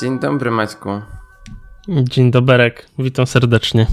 [0.00, 1.00] Dzień dobry Maćku.
[1.88, 3.86] Dzień doberek, witam serdecznie.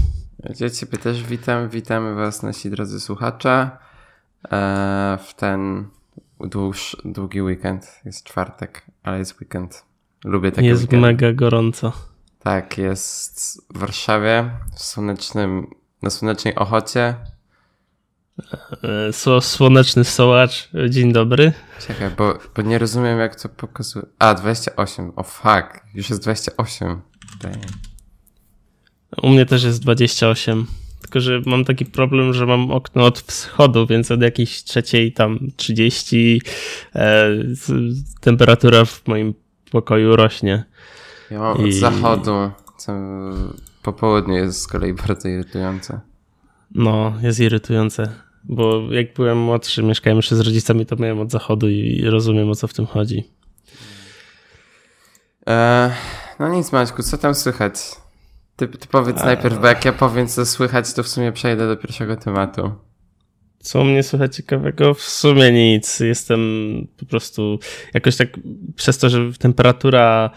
[0.60, 3.70] Ja Ciebie też witam, witamy Was nasi drodzy słuchacze
[4.52, 5.88] e, w ten
[6.40, 8.00] dłuż, długi weekend.
[8.04, 9.84] Jest czwartek, ale jest weekend.
[10.24, 11.02] Lubię taki Jest weekend.
[11.02, 11.92] mega gorąco.
[12.42, 15.66] Tak, jest w Warszawie, w słonecznym,
[16.02, 17.14] na słonecznej Ochocie.
[18.82, 21.52] E, słoneczny sołacz, dzień dobry.
[21.86, 24.06] Czekaj, bo, bo nie rozumiem jak to pokazuje.
[24.18, 27.00] A, 28, o oh, fuck, już jest 28.
[27.42, 27.60] Damn.
[29.22, 30.66] U mnie też jest 28.
[31.00, 35.38] Tylko, że mam taki problem, że mam okno od wschodu, więc od jakiejś trzeciej tam
[35.56, 36.42] 30
[36.94, 37.28] e,
[38.20, 39.34] temperatura w moim
[39.70, 40.64] pokoju rośnie.
[41.30, 41.68] Ja mam I...
[41.68, 42.92] od zachodu, co
[43.82, 46.00] po południu jest z kolei bardzo irytujące.
[46.74, 51.68] No, jest irytujące, bo jak byłem młodszy, mieszkałem jeszcze z rodzicami, to miałem od zachodu
[51.68, 53.24] i rozumiem o co w tym chodzi.
[55.48, 55.90] E,
[56.38, 57.74] no nic Maćku, co tam słychać?
[58.56, 59.24] Ty, ty powiedz A...
[59.24, 62.72] najpierw, bo jak ja powiem co słychać, to w sumie przejdę do pierwszego tematu.
[63.58, 64.94] Co u mnie słychać ciekawego?
[64.94, 66.00] W sumie nic.
[66.00, 66.40] Jestem
[66.96, 67.58] po prostu
[67.94, 68.28] jakoś tak
[68.76, 70.30] przez to, że temperatura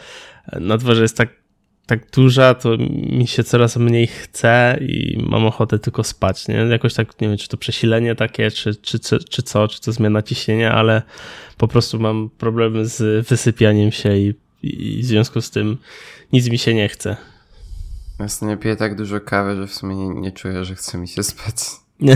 [0.60, 1.30] na dworze jest tak,
[1.88, 2.78] tak duża, to
[3.10, 6.48] mi się coraz mniej chce i mam ochotę tylko spać.
[6.48, 6.56] Nie?
[6.56, 9.92] Jakoś tak, nie wiem, czy to przesilenie takie, czy, czy, czy, czy co, czy to
[9.92, 11.02] zmiana ciśnienia, ale
[11.58, 15.78] po prostu mam problemy z wysypianiem się i, i w związku z tym
[16.34, 17.18] nic mi się nie chce.
[18.20, 21.24] Ostatnio piję tak dużo kawy, że w sumie nie, nie czuję, że chce mi się
[21.24, 21.56] spać.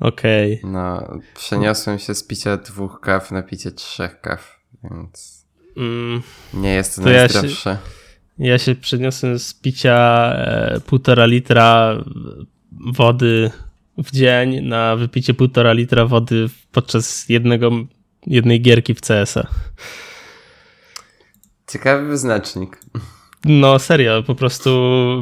[0.00, 0.58] Okej.
[0.58, 0.72] Okay.
[0.72, 5.46] No, przeniosłem się z picia dwóch kaw na picie trzech kaw, więc
[5.76, 6.22] mm,
[6.54, 7.70] nie jest to, to najzdrowsze.
[7.70, 8.01] Ja się,
[8.42, 11.96] ja się przeniosłem z picia e, półtora litra
[12.72, 13.50] wody
[13.98, 17.70] w dzień na wypicie półtora litra wody podczas jednego,
[18.26, 19.46] jednej gierki w CS-a.
[21.68, 22.78] Ciekawy wyznacznik.
[23.44, 24.70] No serio, po prostu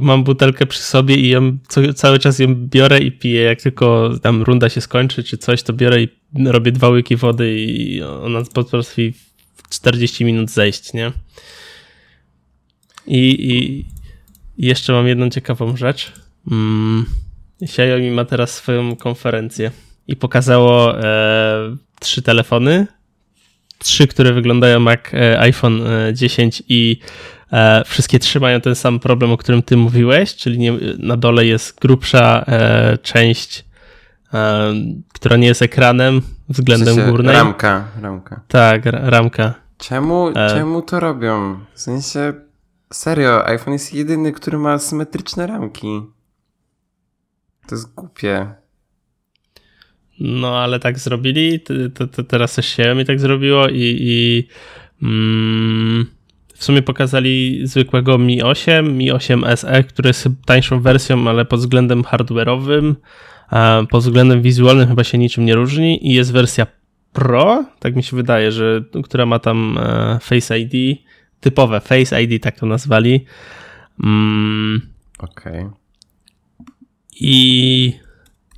[0.02, 3.42] mam butelkę przy sobie i ją, co, cały czas ją biorę i piję.
[3.42, 6.08] Jak tylko tam runda się skończy czy coś, to biorę i
[6.46, 9.12] robię dwa łyki wody i ona potrafi
[9.56, 11.12] w 40 minut zejść, nie?
[13.06, 13.84] I, i
[14.66, 16.12] jeszcze mam jedną ciekawą rzecz.
[16.50, 17.06] Mm,
[17.62, 19.70] Xiaomi ma teraz swoją konferencję
[20.08, 22.86] i pokazało e, trzy telefony.
[23.78, 27.00] Trzy, które wyglądają jak e, iPhone 10 e, i
[27.52, 31.46] E, wszystkie trzy mają ten sam problem, o którym ty mówiłeś, czyli nie, na dole
[31.46, 33.64] jest grubsza e, część,
[34.34, 34.72] e,
[35.12, 37.36] która nie jest ekranem względem w sensie górnej.
[37.36, 38.40] Ramka, ramka.
[38.48, 39.54] Tak, ramka.
[39.78, 41.58] Czemu, czemu to robią?
[41.74, 42.32] W sensie,
[42.92, 46.00] serio, iPhone jest jedyny, który ma symetryczne ramki.
[47.66, 48.54] To jest głupie.
[50.20, 51.60] No, ale tak zrobili,
[51.94, 54.48] to, to, teraz też się mi tak zrobiło i, i
[55.02, 56.06] mm,
[56.54, 61.60] w sumie pokazali zwykłego Mi 8, Mi 8 SE, który jest tańszą wersją, ale pod
[61.60, 62.94] względem hardware'owym,
[63.90, 66.66] pod względem wizualnym chyba się niczym nie różni i jest wersja
[67.12, 71.00] Pro, tak mi się wydaje, że która ma tam e, Face ID,
[71.40, 73.24] typowe Face ID, tak to nazwali.
[74.04, 74.80] Mm.
[75.18, 75.52] Okej.
[75.52, 75.70] Okay.
[77.20, 77.92] I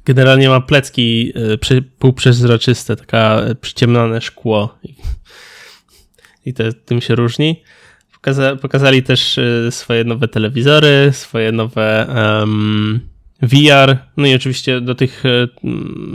[0.04, 1.32] generalnie ma plecki
[1.70, 4.78] e, półprzezroczyste, taka przyciemnione szkło.
[6.46, 7.62] I to, tym się różni.
[8.12, 12.06] Pokaza pokazali też y, swoje nowe telewizory, swoje nowe
[12.40, 13.00] um,
[13.42, 15.48] VR, no i oczywiście do tych, y,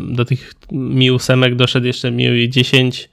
[0.09, 3.09] do tych Mi 8 doszedł jeszcze Mi 10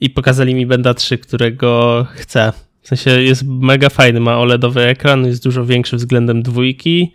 [0.00, 2.52] i pokazali mi Benda 3, którego chcę.
[2.82, 7.14] W sensie jest mega fajny, ma OLEDowy ekran, jest dużo większy względem dwójki,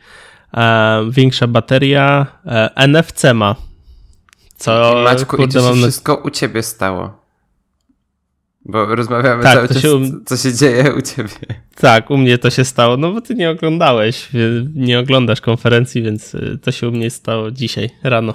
[0.54, 3.56] e, większa bateria, e, NFC ma.
[4.58, 7.20] Co, Maćku, kurde, i to się wszystko u ciebie stało.
[8.66, 11.30] Bo rozmawiamy tak, cały czas, się, co się dzieje u ciebie.
[11.76, 14.30] Tak, u mnie to się stało, no bo ty nie oglądałeś,
[14.76, 18.34] nie oglądasz konferencji, więc y, to się u mnie stało dzisiaj, rano.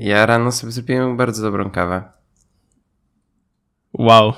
[0.00, 2.12] Ja rano sobie zrobiłem bardzo dobrą kawę.
[3.92, 4.32] Wow.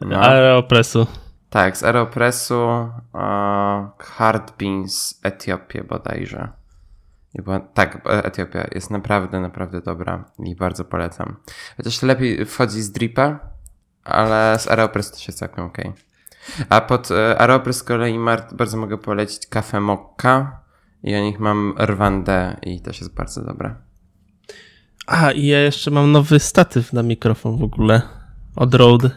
[0.00, 0.20] No.
[0.20, 1.06] Aeropressu.
[1.50, 2.60] Tak, z Aeropressu
[3.14, 3.20] uh,
[3.98, 6.48] Hard Beans Etiopie bodajże.
[7.34, 11.36] Była, tak, Etiopia jest naprawdę, naprawdę dobra i bardzo polecam.
[11.76, 13.40] Chociaż lepiej wchodzi z Dripa,
[14.04, 15.78] ale z Aeropress też jest całkiem ok.
[16.68, 18.18] A pod e, Aeropress z kolei
[18.52, 20.60] bardzo mogę polecić kafę Mokka
[21.02, 23.83] i o nich mam Rwandę i też jest bardzo dobra.
[25.06, 28.02] A, i ja jeszcze mam nowy statyw na mikrofon w ogóle
[28.56, 29.10] od Rode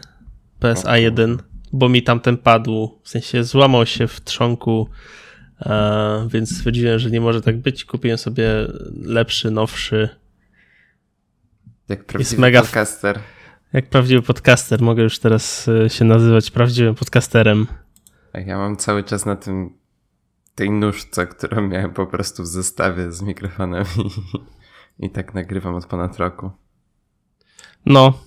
[0.60, 1.38] PSA1,
[1.72, 4.88] bo mi tamten padł, w sensie złamał się w trzonku
[6.28, 7.84] więc stwierdziłem, że nie może tak być.
[7.84, 8.48] Kupiłem sobie
[9.02, 10.08] lepszy, nowszy.
[11.88, 13.18] Jak prawdziwy jest mega, podcaster.
[13.72, 17.66] Jak prawdziwy podcaster, mogę już teraz e, się nazywać prawdziwym podcasterem.
[18.34, 19.78] Ja mam cały czas na tym
[20.54, 23.84] tej nóżce, którą miałem po prostu w zestawie z mikrofonem
[24.98, 26.50] i, tak nagrywam od ponad roku.
[27.86, 28.18] No,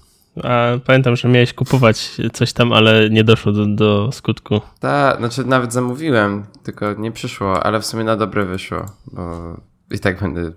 [0.85, 4.61] pamiętam, że miałeś kupować coś tam, ale nie doszło do, do skutku.
[4.79, 9.57] Tak, znaczy nawet zamówiłem, tylko nie przyszło, ale w sumie na dobre wyszło, bo
[9.91, 10.51] i tak będę.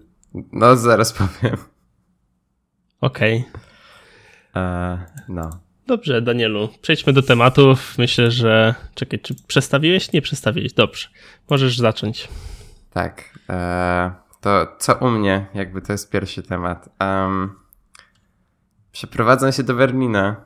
[0.52, 1.56] No, zaraz powiem.
[3.00, 3.44] Okej.
[4.52, 4.62] Okay.
[4.62, 5.50] E, no.
[5.86, 7.98] Dobrze, Danielu, przejdźmy do tematów.
[7.98, 8.74] Myślę, że.
[8.94, 10.12] Czekaj, czy przestawiłeś?
[10.12, 10.72] Nie przestawiłeś.
[10.72, 11.08] Dobrze.
[11.50, 12.28] Możesz zacząć.
[12.90, 13.38] Tak.
[13.50, 16.88] E, to co u mnie, jakby to jest pierwszy temat.
[17.00, 17.54] Um,
[18.92, 20.36] przeprowadzam się do Berlina.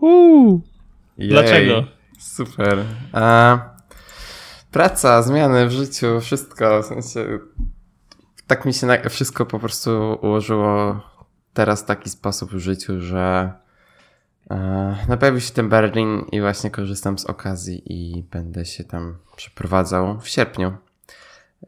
[0.00, 0.62] Uuu.
[1.18, 1.84] Dlaczego?
[2.18, 2.84] Super.
[3.14, 3.58] E,
[4.70, 6.82] praca, zmiany w życiu, wszystko.
[6.82, 7.38] W sensie,
[8.46, 11.00] tak mi się wszystko po prostu ułożyło
[11.54, 13.52] teraz w taki sposób w życiu, że
[15.08, 20.20] no pojawił się ten Berlin i właśnie korzystam z okazji i będę się tam przeprowadzał
[20.20, 20.76] w sierpniu.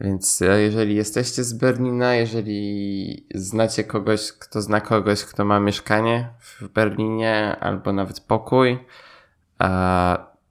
[0.00, 6.34] Więc e, jeżeli jesteście z Berlina, jeżeli znacie kogoś, kto zna kogoś, kto ma mieszkanie
[6.40, 8.78] w Berlinie albo nawet pokój,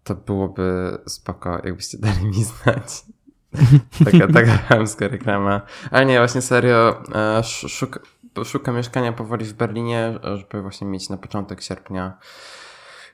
[0.04, 3.04] to byłoby spoko, jakbyście dali mi znać.
[4.06, 5.62] taka, taka hamska reklama.
[5.92, 8.00] Ale nie, właśnie serio, e, szuk
[8.46, 12.18] szukam mieszkania powoli w Berlinie, żeby właśnie mieć na początek sierpnia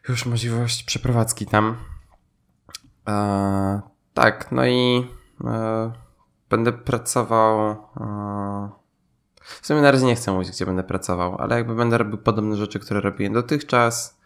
[0.09, 1.77] już możliwość przeprowadzki tam.
[3.07, 3.81] E,
[4.13, 5.07] tak, no i
[5.45, 5.91] e,
[6.51, 7.69] będę pracował.
[7.97, 8.69] E,
[9.61, 12.55] w sumie na razie nie chcę mówić, gdzie będę pracował, ale jakby będę robił podobne
[12.55, 14.17] rzeczy, które robiłem dotychczas.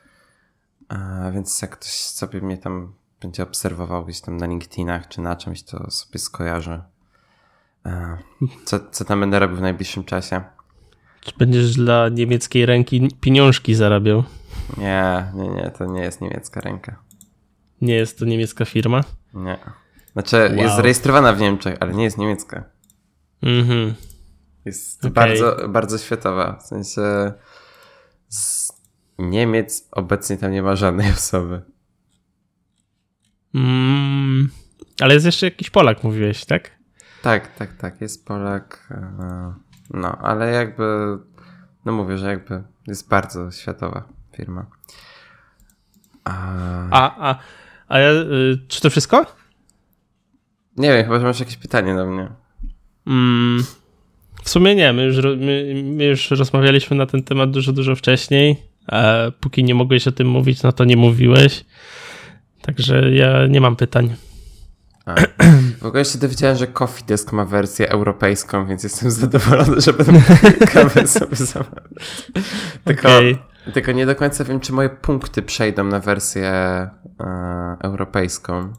[0.89, 5.35] E, więc jak ktoś sobie mnie tam będzie obserwował gdzieś tam na LinkedInach czy na
[5.35, 6.81] czymś, to sobie skojarzy.
[7.85, 8.17] E,
[8.65, 10.41] co, co tam będę robił w najbliższym czasie.
[11.21, 14.23] Czy będziesz dla niemieckiej ręki pieniążki zarabiał?
[14.77, 16.95] Nie, nie, nie, to nie jest niemiecka ręka.
[17.81, 19.01] Nie jest to niemiecka firma?
[19.33, 19.84] Nie.
[20.15, 20.63] Znaczy, wow.
[20.63, 22.63] jest zarejestrowana w Niemczech, ale nie jest niemiecka.
[23.41, 23.93] Mhm.
[24.65, 25.11] Jest okay.
[25.11, 26.57] bardzo, bardzo światowa.
[26.59, 27.33] W sensie
[28.29, 28.71] z
[29.19, 31.61] Niemiec obecnie tam nie ma żadnej osoby.
[33.55, 34.49] Mm,
[35.01, 36.71] ale jest jeszcze jakiś Polak, mówiłeś, tak?
[37.21, 38.01] Tak, tak, tak.
[38.01, 38.87] Jest Polak.
[38.91, 39.53] E,
[39.89, 41.17] no, ale jakby,
[41.85, 44.03] no mówię, że jakby jest bardzo światowa
[44.35, 44.65] firma.
[46.23, 46.33] A,
[46.91, 47.39] a, a,
[47.87, 49.25] a ja, y, czy to wszystko?
[50.77, 52.27] Nie wiem, chyba, że masz jakieś pytanie do mnie.
[53.07, 53.63] Mm,
[54.43, 58.63] w sumie nie, my już, my, my już rozmawialiśmy na ten temat dużo, dużo wcześniej.
[58.87, 61.65] A póki nie mogłeś o tym mówić, no to nie mówiłeś.
[62.61, 64.15] Także ja nie mam pytań.
[65.05, 65.15] A.
[65.81, 70.21] W ogóle się dowiedziałem, że Coffee Desk ma wersję europejską, więc jestem zadowolony, że będę
[70.73, 72.31] kawę sobie zamawiać.
[72.85, 73.37] Tylko, okay.
[73.73, 76.89] tylko nie do końca wiem, czy moje punkty przejdą na wersję e,
[77.81, 78.73] europejską.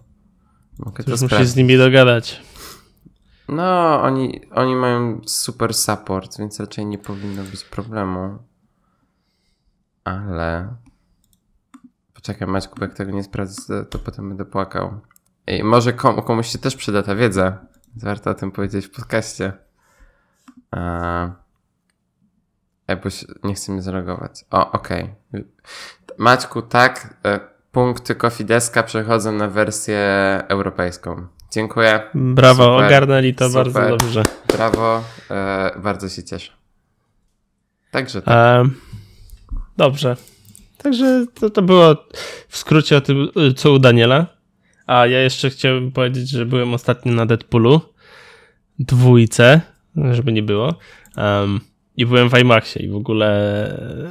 [0.78, 2.42] Mogę to musisz z nimi dogadać.
[3.48, 8.38] No, oni, oni mają super support, więc raczej nie powinno być problemu.
[10.04, 10.74] Ale...
[12.14, 15.00] Poczekaj, Maćku, jak tego nie sprawdzę, to potem będę płakał.
[15.46, 17.58] I może komu, komuś się też przyda ta wiedza.
[17.96, 19.52] Warto o tym powiedzieć w podcaście.
[20.72, 21.30] Eee,
[22.88, 24.44] jakoś nie chcę mnie zalogować.
[24.50, 25.14] O, okej.
[25.28, 25.44] Okay.
[26.18, 27.40] Maćku, tak, e,
[27.76, 29.98] punkty Kofideska przechodzą na wersję
[30.48, 31.26] europejską.
[31.52, 32.00] Dziękuję.
[32.14, 33.70] Brawo, super, ogarnęli to super.
[33.70, 34.22] bardzo dobrze.
[34.56, 36.52] Brawo, e, bardzo się cieszę.
[37.90, 38.34] Także tak.
[38.34, 38.70] E,
[39.76, 40.16] dobrze.
[40.78, 41.96] Także to, to było
[42.48, 44.26] w skrócie o tym, co u Daniela.
[44.86, 47.80] A ja jeszcze chciałbym powiedzieć, że byłem ostatnio na Deadpoolu
[48.78, 49.60] dwójce,
[50.12, 50.74] żeby nie było.
[51.16, 51.60] Um,
[51.96, 53.28] I byłem w IMAXie i w ogóle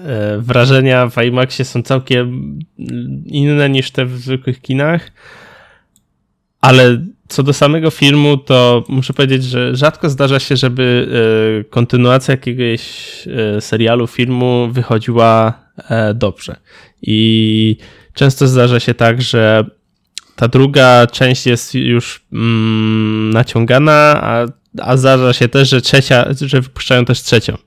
[0.06, 2.60] e, wrażenia w IMAXie są całkiem
[3.26, 5.12] inne niż te w zwykłych kinach.
[6.62, 11.08] Ale co do samego filmu, to muszę powiedzieć, że rzadko zdarza się, żeby
[11.62, 12.82] e, kontynuacja jakiegoś
[13.28, 15.66] e, serialu, filmu wychodziła
[16.14, 16.56] dobrze.
[17.02, 17.78] I
[18.14, 19.66] często zdarza się tak, że
[20.36, 24.46] ta druga część jest już mm, naciągana, a,
[24.82, 27.58] a zdarza się też, że trzecia, że wypuszczają też trzecią.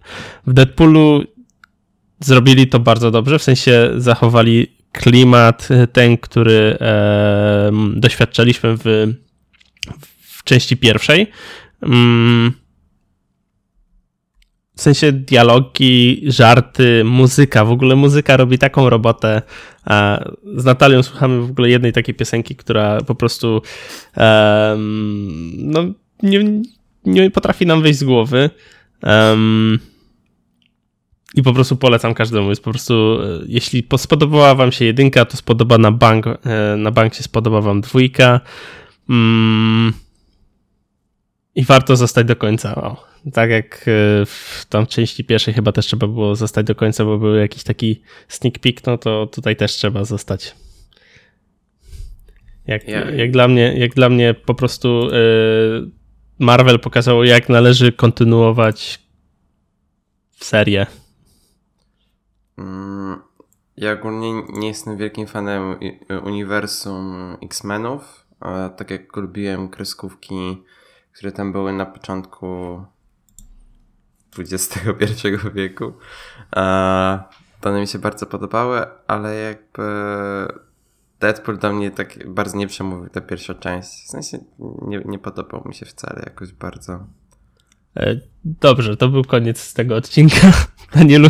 [0.47, 1.25] W Deadpoolu
[2.21, 9.15] zrobili to bardzo dobrze, w sensie zachowali klimat ten, który e, doświadczaliśmy w,
[10.21, 11.27] w części pierwszej.
[11.83, 12.53] Mm,
[14.79, 17.65] w sensie dialogi, żarty, muzyka.
[17.65, 19.43] W ogóle muzyka robi taką robotę.
[20.57, 23.63] Z Natalią słuchamy w ogóle jednej takiej piosenki, która po prostu
[24.17, 25.85] um, no,
[26.23, 26.63] nie,
[27.05, 28.51] nie potrafi nam wyjść z głowy.
[29.03, 29.79] Um,
[31.35, 32.51] i po prostu polecam każdemu.
[32.51, 36.91] Jest po prostu, e, jeśli spodobała wam się jedynka, to spodoba na bank, e, na
[36.91, 38.41] bank się spodoba wam dwójka.
[39.09, 39.93] Mm.
[41.55, 42.75] I warto zostać do końca.
[42.75, 47.05] O, tak jak e, w tam części pierwszej chyba też trzeba było zostać do końca,
[47.05, 50.55] bo był jakiś taki sneak peek, no to tutaj też trzeba zostać.
[52.67, 55.09] Jak, jak, dla, mnie, jak dla mnie po prostu
[56.39, 59.03] Marvel pokazało, jak należy kontynuować
[60.37, 60.87] serię.
[62.59, 63.23] Mm,
[63.77, 65.77] ja ogólnie nie jestem wielkim fanem
[66.25, 68.27] uniwersum X-Menów,
[68.77, 70.63] tak jak lubiłem kreskówki,
[71.13, 72.81] które tam były na początku
[74.39, 75.93] XXI wieku,
[77.61, 79.83] to one mi się bardzo podobały, ale jakby
[81.21, 83.89] Deadpool do mnie tak bardzo nie przemówił ta pierwsza część.
[83.89, 84.39] W sensie
[84.83, 87.07] nie, nie podobał mi się wcale jakoś bardzo.
[87.97, 90.53] E, dobrze, to był koniec tego odcinka.
[90.95, 91.29] Danielu,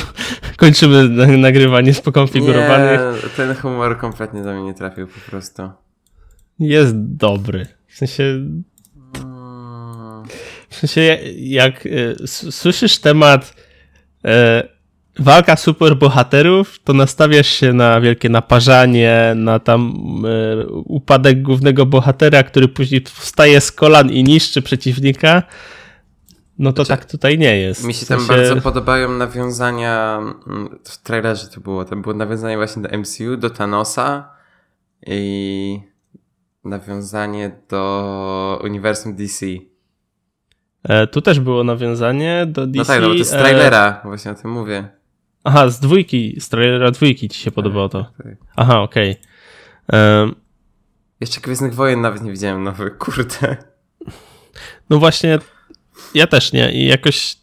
[0.57, 3.00] kończymy nagrywanie skonfigurowanych.
[3.00, 5.71] Nie, ten humor kompletnie do mnie nie trafił po prostu.
[6.59, 7.66] Jest dobry.
[7.87, 8.25] W sensie...
[10.68, 11.00] W sensie
[11.37, 13.54] jak e, słyszysz temat
[14.25, 14.68] e,
[15.19, 19.95] walka superbohaterów, to nastawiasz się na wielkie naparzanie, na tam
[20.25, 25.43] e, upadek głównego bohatera, który później wstaje z kolan i niszczy przeciwnika.
[26.59, 27.85] No to znaczy, tak tutaj nie jest.
[27.85, 32.83] Mi się tam bardzo podobają nawiązania, mm, w trailerze to było, tam było nawiązanie właśnie
[32.83, 34.31] do MCU, do Thanosa
[35.07, 35.81] i
[36.65, 39.47] nawiązanie do uniwersum DC.
[40.83, 42.79] E, tu też było nawiązanie do DC.
[42.79, 44.09] No tak, no bo to jest trailera, e...
[44.09, 44.98] właśnie o tym mówię.
[45.49, 48.02] Aha, z dwójki, z trailera dwójki ci się podobało to.
[48.02, 48.37] Tak, tak.
[48.57, 49.17] Aha, okej.
[49.88, 50.21] Okay.
[50.21, 50.35] Um...
[51.21, 53.57] Jeszcze Gwiezdnych Wojen nawet nie widziałem nowy, kurde.
[54.90, 55.38] No właśnie,
[56.14, 56.73] ja też nie.
[56.73, 57.37] I jakoś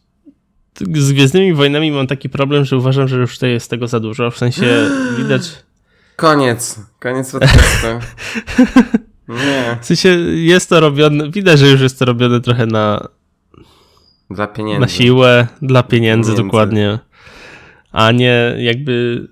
[0.93, 4.31] z Gwiezdnymi Wojnami mam taki problem, że uważam, że już tutaj jest tego za dużo.
[4.31, 5.41] W sensie widać...
[6.15, 6.79] Koniec.
[7.00, 7.88] Koniec podcastu.
[9.27, 9.77] Nie.
[9.81, 13.07] W sensie jest to robione, widać, że już jest to robione trochę na...
[14.29, 14.81] Dla pieniędzy.
[14.81, 16.43] Na siłę, dla pieniędzy, pieniędzy.
[16.43, 17.00] dokładnie.
[17.95, 19.27] A nie jakby...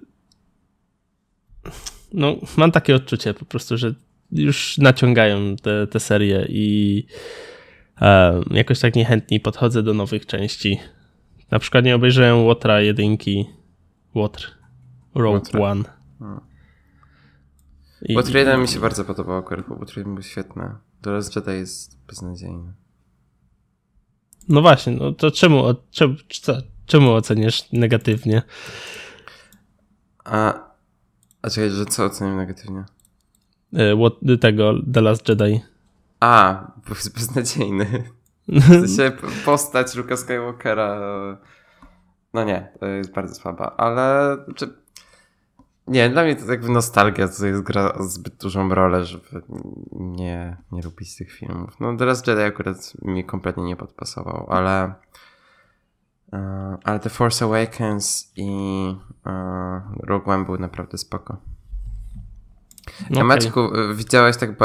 [2.14, 3.94] No, mam takie odczucie po prostu, że
[4.32, 7.06] już naciągają te, te serie i
[8.52, 10.80] jakoś tak niechętnie podchodzę do nowych części.
[11.52, 13.46] Na przykład nie obejrzałem Łotra jedynki.
[14.16, 14.58] Łotr.
[15.16, 15.84] Rogue One.
[18.16, 20.64] Łotr 1 mi się bardzo podobał akurat, bo Łotr 1 był świetny.
[21.02, 22.74] The Jedi jest beznadziejny.
[24.50, 26.16] No właśnie, no to czemu, czemu,
[26.86, 28.42] czemu oceniasz negatywnie?
[30.24, 30.54] A,
[31.42, 32.86] a czekaj, że co oceniam negatywnie?
[33.74, 35.62] E, tego The Last Jedi.
[36.20, 36.68] A,
[37.16, 37.86] beznadziejny.
[38.48, 39.12] W sensie
[39.46, 41.00] postać Luka Skywalkera.
[42.34, 44.38] No nie, to jest bardzo słaba, ale.
[44.56, 44.74] Czy...
[45.88, 49.42] Nie, dla mnie to jakby nostalgia to jest gra zbyt dużą rolę, żeby
[49.92, 51.80] nie, nie lubić tych filmów.
[51.80, 54.94] No teraz Jedi akurat mi kompletnie nie podpasował, ale.
[56.34, 56.40] Uh,
[56.84, 58.50] ale The Force Awakens i
[59.26, 61.38] uh, Rogue One był naprawdę spoko.
[63.12, 63.22] Okay.
[63.22, 64.58] A Maćku, widziałeś tak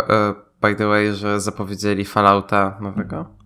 [0.60, 3.38] by the way, że zapowiedzieli Fallouta nowego?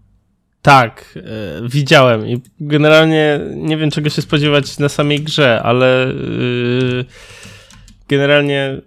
[0.62, 7.04] Tak, e, widziałem i generalnie nie wiem czego się spodziewać na samej grze, ale yy,
[8.08, 8.80] generalnie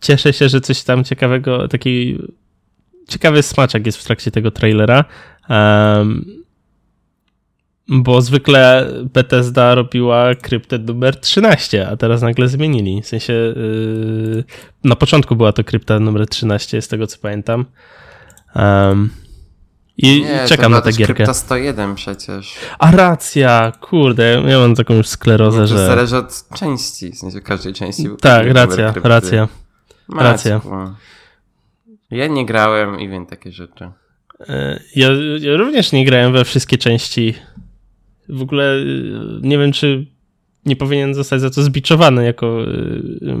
[0.00, 2.18] cieszę się, że coś tam ciekawego, taki
[3.08, 5.04] ciekawy smaczek jest w trakcie tego trailera.
[5.48, 6.24] Um,
[7.88, 13.02] bo zwykle Bethesda robiła kryptę numer 13, a teraz nagle zmienili.
[13.02, 14.44] W sensie yy,
[14.84, 17.64] na początku była to krypta numer 13, z tego co pamiętam.
[18.54, 19.10] Um,
[19.96, 21.14] I Nie, czekam na tę gierkę.
[21.14, 22.54] krypta 101 przecież.
[22.78, 25.74] A racja, kurde, ja mam taką już sklerozę, że...
[25.74, 28.08] To zależy od części, w sensie każdej części.
[28.20, 29.48] Tak, racja, racja.
[30.18, 30.60] Racja.
[32.10, 33.90] Ja nie grałem i wiem takie rzeczy.
[34.48, 35.08] E, ja,
[35.40, 37.34] ja również nie grałem we wszystkie części
[38.28, 40.06] w ogóle y, nie wiem, czy
[40.64, 43.36] nie powinien zostać za to zbiczowany jako y,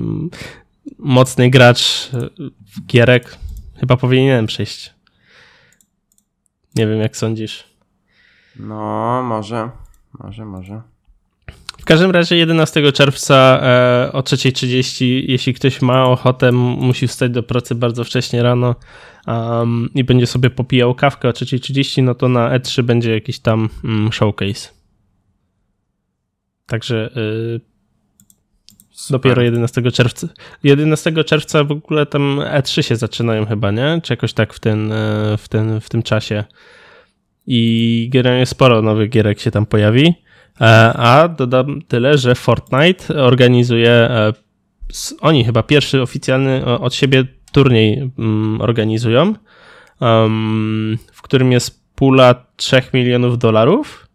[0.98, 2.10] mocny gracz
[2.76, 3.38] w gierek.
[3.80, 4.94] Chyba powinienem przejść.
[6.74, 7.64] Nie wiem, jak sądzisz.
[8.58, 9.70] No, może.
[10.18, 10.82] Może, może.
[11.78, 17.42] W każdym razie 11 czerwca e, o 3.30, jeśli ktoś ma ochotę, musi wstać do
[17.42, 18.74] pracy bardzo wcześnie rano
[19.26, 23.68] um, i będzie sobie popijał kawkę o 3.30, no to na E3 będzie jakiś tam
[23.84, 24.77] mm, showcase.
[26.68, 27.60] Także yy,
[29.10, 30.28] dopiero 11 czerwca.
[30.62, 34.00] 11 czerwca w ogóle tam E3 się zaczynają chyba, nie?
[34.02, 36.44] Czy jakoś tak w, ten, y, w, ten, w tym czasie.
[37.46, 40.14] I generalnie sporo nowych gierek się tam pojawi.
[40.60, 44.32] E, a dodam tyle, że Fortnite organizuje, e,
[45.20, 49.34] oni chyba pierwszy oficjalny od siebie turniej mm, organizują,
[51.12, 54.08] w którym jest pula 3 milionów dolarów.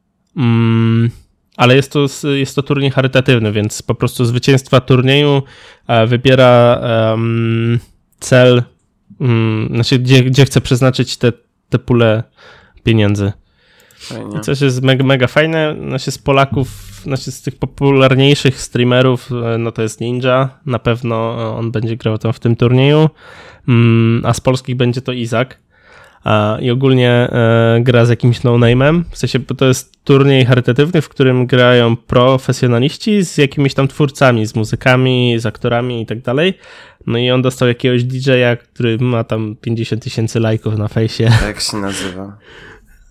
[1.53, 5.41] Mm, ale jest to, jest to turniej charytatywny, więc po prostu zwycięstwa turnieju
[5.87, 6.81] e, wybiera
[7.11, 7.79] um,
[8.19, 8.63] cel,
[9.19, 11.31] um, znaczy gdzie, gdzie chce przeznaczyć te,
[11.69, 12.23] te pule
[12.83, 13.31] pieniędzy.
[13.97, 14.39] Fajnie.
[14.39, 15.75] Coś jest mega, mega fajne.
[15.87, 16.67] Znaczy z Polaków,
[17.03, 20.49] znaczy z tych popularniejszych streamerów, e, no to jest Ninja.
[20.65, 23.09] Na pewno on będzie grał tam w tym turnieju.
[23.67, 25.62] Um, a z polskich będzie to Izak
[26.61, 29.03] i ogólnie e, gra z jakimś no-name'em.
[29.09, 34.55] W sensie to jest turniej charytatywny, w którym grają profesjonaliści z jakimiś tam twórcami, z
[34.55, 36.59] muzykami, z aktorami i tak dalej.
[37.07, 41.23] No i on dostał jakiegoś DJ-a, który ma tam 50 tysięcy lajków na fejsie.
[41.47, 42.37] Jak się nazywa?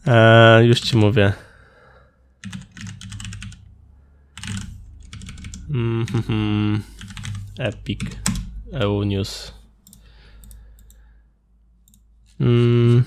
[0.07, 1.33] E, już ci mówię.
[5.71, 6.79] Mm -hmm.
[7.59, 8.01] Epic
[8.73, 9.62] EU News.
[12.43, 13.03] Mm.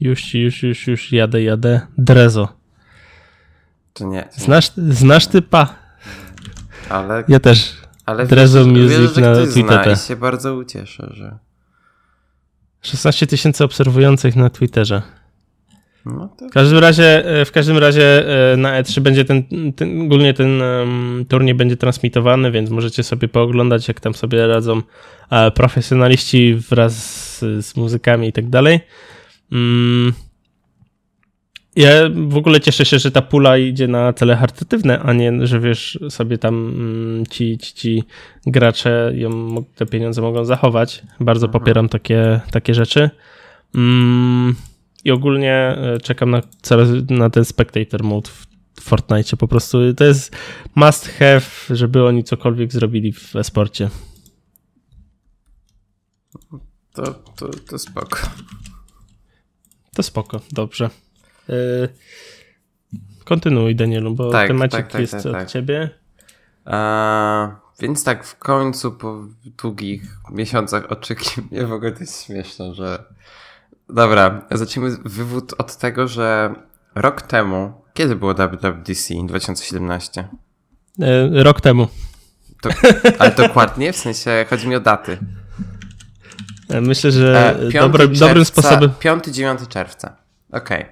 [0.00, 1.80] Już, już, już, już jadę, jadę.
[1.98, 2.48] Drezo.
[3.92, 4.22] To nie.
[4.22, 5.74] To znasz, znasz typa?
[6.88, 7.24] Ale.
[7.28, 7.76] Ja też.
[8.06, 9.92] Ale Drezo wiesz, Music wiesz, na Twitterze.
[9.92, 11.38] I się bardzo ucieszę, że.
[12.82, 15.02] 16 tysięcy obserwujących na Twitterze.
[16.06, 16.48] No to...
[16.48, 19.42] W każdym razie, e, w każdym razie e, na E3 będzie ten,
[19.76, 24.76] ten ogólnie ten um, turniej będzie transmitowany, więc możecie sobie pooglądać, jak tam sobie radzą
[24.76, 24.82] uh,
[25.54, 26.94] profesjonaliści wraz
[27.38, 28.80] z, z, muzykami i tak dalej.
[29.52, 30.12] Um,
[31.76, 31.90] ja
[32.28, 35.98] w ogóle cieszę się, że ta pula idzie na cele charytatywne, a nie, że wiesz,
[36.08, 38.04] sobie tam um, ci, ci, ci
[38.46, 41.02] gracze ją, te pieniądze mogą zachować.
[41.20, 41.60] Bardzo mhm.
[41.62, 43.10] popieram takie, takie rzeczy.
[43.74, 44.54] Um,
[45.04, 46.40] i ogólnie e, czekam na,
[47.10, 48.46] na ten spectator mode w
[48.80, 49.36] Fortnite.
[49.36, 50.36] Po prostu to jest
[50.74, 53.90] must have, żeby oni cokolwiek zrobili w esporcie.
[56.92, 58.18] To, to, to spoko.
[59.94, 60.90] To spoko, dobrze.
[61.48, 61.88] Yy,
[63.24, 65.48] kontynuuj, Danielu, bo tak, tak, tak, jest tak, od tak.
[65.50, 65.90] ciebie.
[66.64, 69.26] A, więc tak, w końcu po
[69.62, 73.04] długich miesiącach oczekiwań, w ogóle to jest śmieszne, że
[73.88, 76.54] Dobra, zacznijmy wywód od tego, że
[76.94, 80.28] rok temu, kiedy było WWDC 2017?
[81.00, 81.88] E, rok temu.
[82.62, 82.70] To,
[83.18, 83.92] ale dokładnie?
[83.92, 85.18] W sensie chodzi mi o daty.
[86.68, 88.90] E, myślę, że e, dobry, czerwca, dobrym sposobem.
[89.00, 90.16] 5-9 czerwca.
[90.52, 90.86] Okej.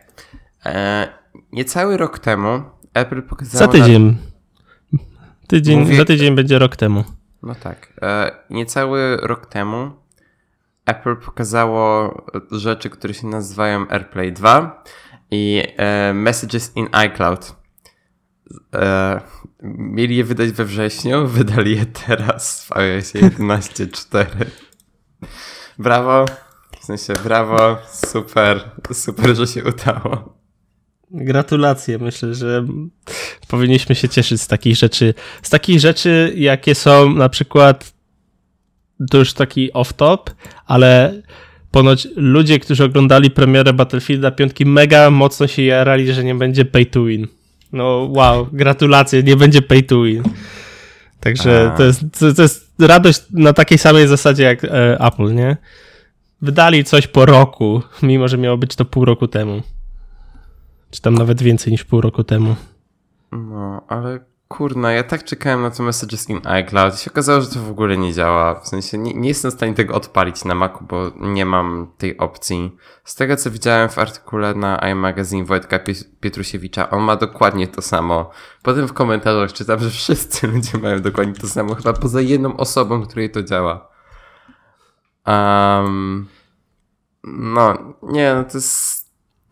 [0.61, 0.73] Okay.
[0.73, 1.09] E,
[1.53, 2.63] niecały rok temu
[2.95, 3.59] Apple pokazało.
[3.59, 4.17] Za tydzień.
[5.49, 5.97] tydzień Mówię...
[5.97, 7.05] Za tydzień będzie rok temu.
[7.43, 7.93] No tak.
[8.03, 10.02] E, niecały rok temu
[10.87, 12.15] Apple pokazało
[12.51, 14.85] rzeczy, które się nazywają AirPlay 2
[15.31, 17.57] i e, Messages in iCloud.
[18.75, 19.21] E,
[19.63, 24.27] mieli je wydać we wrześniu, wydali je teraz w iOS 11.4.
[25.79, 26.25] brawo,
[26.81, 30.43] w sensie brawo, super, super, że się udało.
[31.11, 31.99] Gratulacje.
[31.99, 32.67] Myślę, że
[33.49, 35.15] powinniśmy się cieszyć z takich rzeczy.
[35.43, 37.93] Z takich rzeczy, jakie są na przykład
[39.11, 40.19] to już taki off-top,
[40.67, 41.23] ale
[41.71, 46.87] ponoć ludzie, którzy oglądali premierę Battlefielda 5 mega mocno się jarali, że nie będzie pay
[46.87, 47.27] to win.
[47.73, 50.23] No wow, gratulacje, nie będzie pay to win.
[51.21, 55.57] Także to jest, to, to, jest radość na takiej samej zasadzie jak e, Apple, nie?
[56.43, 59.63] Wydali coś po roku, mimo że miało być to pół roku temu.
[60.91, 62.57] Czy tam nawet więcej niż pół roku temu.
[63.33, 64.21] No, ale
[64.53, 67.71] Kurna, ja tak czekałem na to Messages in iCloud i się okazało, że to w
[67.71, 68.61] ogóle nie działa.
[68.61, 72.19] W sensie nie, nie jestem w stanie tego odpalić na Macu, bo nie mam tej
[72.19, 72.77] opcji.
[73.05, 75.79] Z tego, co widziałem w artykule na iMagazine Wojtka
[76.21, 78.31] Pietrusiewicza, on ma dokładnie to samo.
[78.63, 83.03] Potem w komentarzach czytam, że wszyscy ludzie mają dokładnie to samo, chyba poza jedną osobą,
[83.03, 83.89] której to działa.
[85.27, 86.29] Um,
[87.25, 89.02] no, nie, no to jest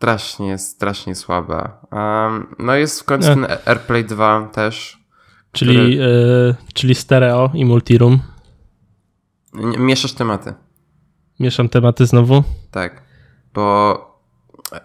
[0.01, 1.81] strasznie, strasznie słaba.
[1.91, 5.03] Um, no jest w końcu ten AirPlay 2 też.
[5.51, 6.03] Czyli, który...
[6.59, 8.19] e, czyli stereo i multiroom.
[9.77, 10.53] Mieszasz tematy.
[11.39, 12.43] Mieszam tematy znowu?
[12.71, 13.03] Tak,
[13.53, 13.97] bo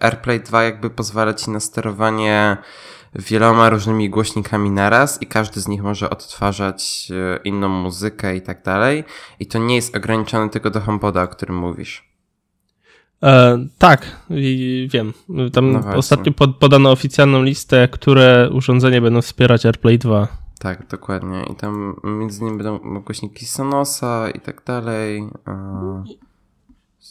[0.01, 2.57] AirPlay 2 jakby pozwala ci na sterowanie
[3.15, 8.63] wieloma różnymi głośnikami naraz i każdy z nich może odtwarzać e, inną muzykę i tak
[8.63, 9.05] dalej.
[9.41, 12.16] I to nie jest ograniczone tylko do HomePoda, o którym mówisz.
[13.23, 15.13] E, tak, i wiem.
[15.53, 20.29] Tam no ostatnio pod, podano oficjalną listę, które urządzenia będą wspierać AirPlay 2.
[20.59, 21.45] Tak, dokładnie.
[21.53, 25.29] I tam między innymi będą głośniki Sonosa i tak dalej.
[25.47, 26.05] E,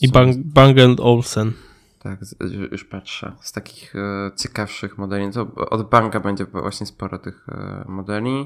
[0.01, 1.53] I Bang, Bang Olufsen.
[1.99, 2.19] Tak,
[2.71, 3.31] już patrzę.
[3.41, 8.45] Z takich e, ciekawszych modeli, to od banka będzie właśnie sporo tych e, modeli.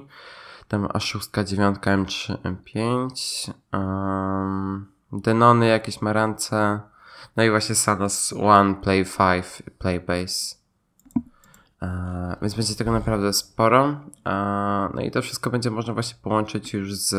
[0.67, 3.51] Tam A6, 9, M3, M5.
[3.73, 6.79] Um, Denony, jakieś Marance.
[7.35, 10.55] No i właśnie Salas One, Play 5, Playbase.
[11.81, 14.01] E, więc będzie tego naprawdę sporo.
[14.25, 17.13] E, no i to wszystko będzie można właśnie połączyć już z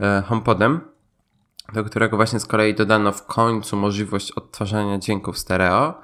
[0.00, 0.80] e, HomePodem,
[1.72, 5.94] do którego właśnie z kolei dodano w końcu możliwość odtwarzania dźwięków stereo,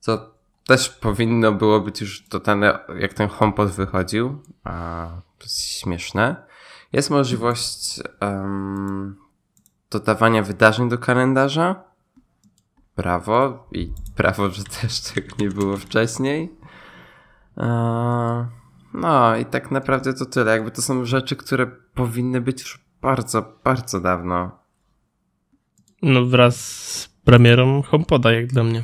[0.00, 0.34] co
[0.66, 4.42] też powinno było być już totalne, jak ten HomePod wychodził.
[4.64, 5.06] A,
[5.38, 6.36] to jest śmieszne.
[6.92, 9.16] Jest możliwość um,
[9.90, 11.93] dodawania wydarzeń do kalendarza.
[12.96, 13.68] Brawo.
[13.72, 16.50] I brawo, że też tego nie było wcześniej.
[18.94, 20.52] No i tak naprawdę to tyle.
[20.52, 24.58] Jakby to są rzeczy, które powinny być już bardzo, bardzo dawno.
[26.02, 28.82] No wraz z premierą HomePoda, jak dla mnie.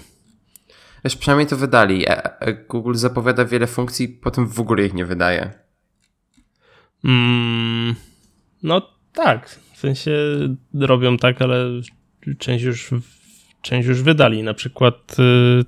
[1.05, 2.09] Wiesz, przynajmniej to wydali.
[2.09, 5.53] E, e, Google zapowiada wiele funkcji, potem w ogóle ich nie wydaje.
[7.05, 7.95] Mm,
[8.63, 10.13] no tak, w sensie
[10.75, 11.67] robią tak, ale
[12.39, 12.91] część już,
[13.63, 14.43] część już wydali.
[14.43, 15.65] Na przykład y,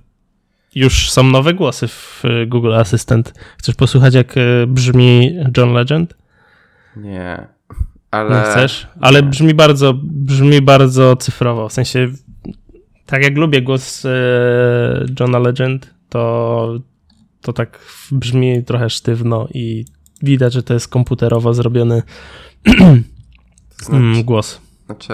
[0.74, 3.34] już są nowe głosy w y, Google Assistant.
[3.58, 6.14] Chcesz posłuchać, jak y, brzmi John Legend?
[6.96, 7.46] Nie,
[8.10, 8.36] ale...
[8.36, 8.88] Nie chcesz?
[9.00, 11.68] Ale brzmi bardzo, brzmi bardzo cyfrowo.
[11.68, 12.08] W sensie,
[13.06, 14.06] tak jak lubię głos
[15.20, 16.78] Johna Legend, to,
[17.40, 17.78] to tak
[18.12, 19.84] brzmi trochę sztywno i
[20.22, 22.02] widać, że to jest komputerowo zrobiony
[23.82, 24.60] znaczy, głos.
[24.86, 25.12] Znaczy,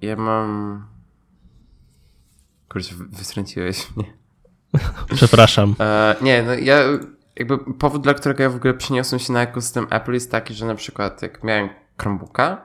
[0.00, 0.93] ja mam...
[2.74, 4.04] Kurczę, wystręciłeś mnie.
[5.14, 5.74] Przepraszam.
[5.80, 6.76] E, nie, no ja
[7.36, 10.66] jakby powód, dla którego ja w ogóle przeniosłem się na ekosystem Apple jest taki, że
[10.66, 11.68] na przykład jak miałem
[12.00, 12.64] Chromebooka,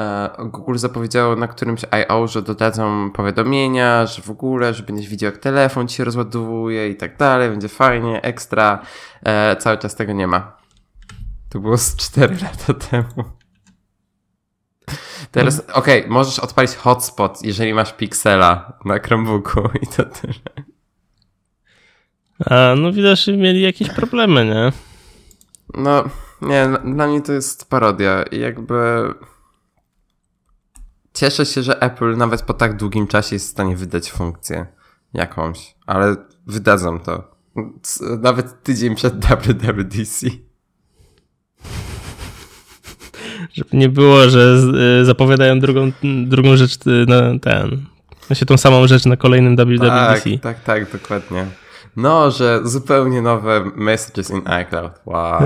[0.00, 5.32] e, Google zapowiedziało na którymś I.O., że dodadzą powiadomienia, że w ogóle, że będziesz widział
[5.32, 8.82] jak telefon ci się rozładowuje i tak dalej, będzie fajnie, ekstra.
[9.24, 10.56] E, cały czas tego nie ma.
[11.48, 13.35] To było z 4 lata temu.
[15.30, 20.34] Teraz, okej, okay, możesz odpalić hotspot, jeżeli masz Pixela na Chromebooku i to tyle.
[22.50, 24.72] A, no widać, że mieli jakieś problemy, nie?
[25.74, 26.04] No,
[26.42, 28.74] nie, dla mnie to jest parodia jakby...
[31.14, 34.66] Cieszę się, że Apple nawet po tak długim czasie jest w stanie wydać funkcję
[35.12, 37.36] jakąś, ale wydadzą to.
[38.20, 40.26] Nawet tydzień przed WWDC.
[43.56, 44.56] Żeby nie było, że
[45.00, 45.92] y, zapowiadają drugą,
[46.26, 47.84] drugą rzecz y, na ten.
[48.28, 49.88] Właśnie tą samą rzecz na kolejnym WWDC.
[49.88, 51.46] Tak, tak, tak, dokładnie.
[51.96, 54.92] No, że zupełnie nowe messages in iCloud.
[55.06, 55.40] Wow.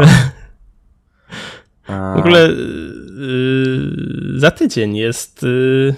[2.17, 5.95] w ogóle yy, za tydzień jest yy,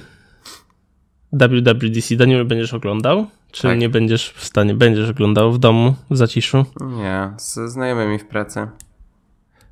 [1.32, 2.16] WWDC.
[2.16, 3.26] Daniel, będziesz oglądał?
[3.52, 3.78] Czy tak.
[3.78, 4.74] nie będziesz w stanie?
[4.74, 6.64] Będziesz oglądał w domu, w zaciszu?
[6.80, 8.66] Nie, ze znajomymi w pracy.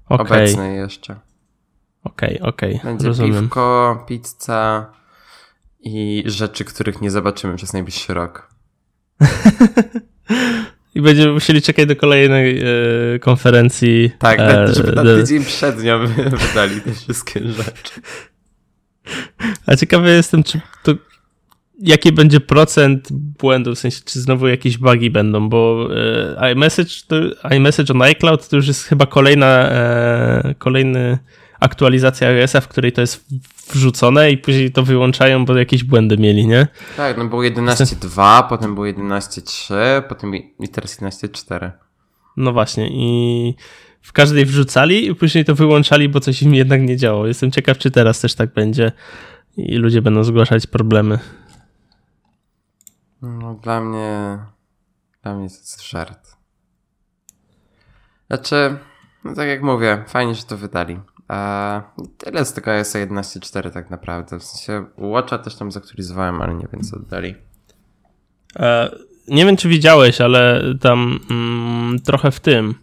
[0.09, 0.27] Okay.
[0.27, 1.17] Obecnej jeszcze.
[2.05, 2.77] Okej, okay, okej.
[2.77, 2.91] Okay.
[2.91, 3.43] Będzie Rozumiem.
[3.43, 4.93] piwko, pizza
[5.81, 8.49] i rzeczy, których nie zobaczymy przez najbliższy rok.
[10.95, 14.11] I będziemy musieli czekać do kolejnej e, konferencji.
[14.19, 16.07] Tak, e, żeby na tydzień przed nią
[16.49, 18.01] wydali te wszystkie rzeczy.
[19.67, 20.95] A ciekawy jestem, czy to
[21.81, 25.89] jaki będzie procent błędów, w sensie, czy znowu jakieś bugi będą, bo
[26.41, 27.17] e, iMessage, to,
[27.57, 31.19] iMessage on iCloud to już jest chyba kolejna, e, kolejny
[31.61, 33.25] aktualizacja iOS-a, w której to jest
[33.73, 36.67] wrzucone i później to wyłączają, bo jakieś błędy mieli, nie?
[36.97, 39.75] Tak, no było 11.2, potem było 11.3,
[40.09, 41.71] potem i teraz 11.4.
[42.37, 43.55] No właśnie i
[44.03, 47.27] w każdej wrzucali i później to wyłączali, bo coś im jednak nie działo.
[47.27, 48.93] Jestem ciekaw, czy teraz też tak będzie
[49.57, 51.19] i ludzie będą zgłaszać problemy.
[53.23, 54.39] No dla mnie
[55.23, 56.37] dla mnie to jest żart.
[58.27, 58.77] Znaczy,
[59.25, 61.01] no tak jak mówię, fajnie, że to wydali.
[61.31, 61.83] A
[62.19, 64.39] tyle z tego jest 11.4 tak naprawdę.
[64.39, 67.35] W sensie Watcha też tam zaktualizowałem, ale nie wiem co dodali.
[68.57, 68.91] E,
[69.29, 72.75] nie wiem czy widziałeś, ale tam mm, trochę w tym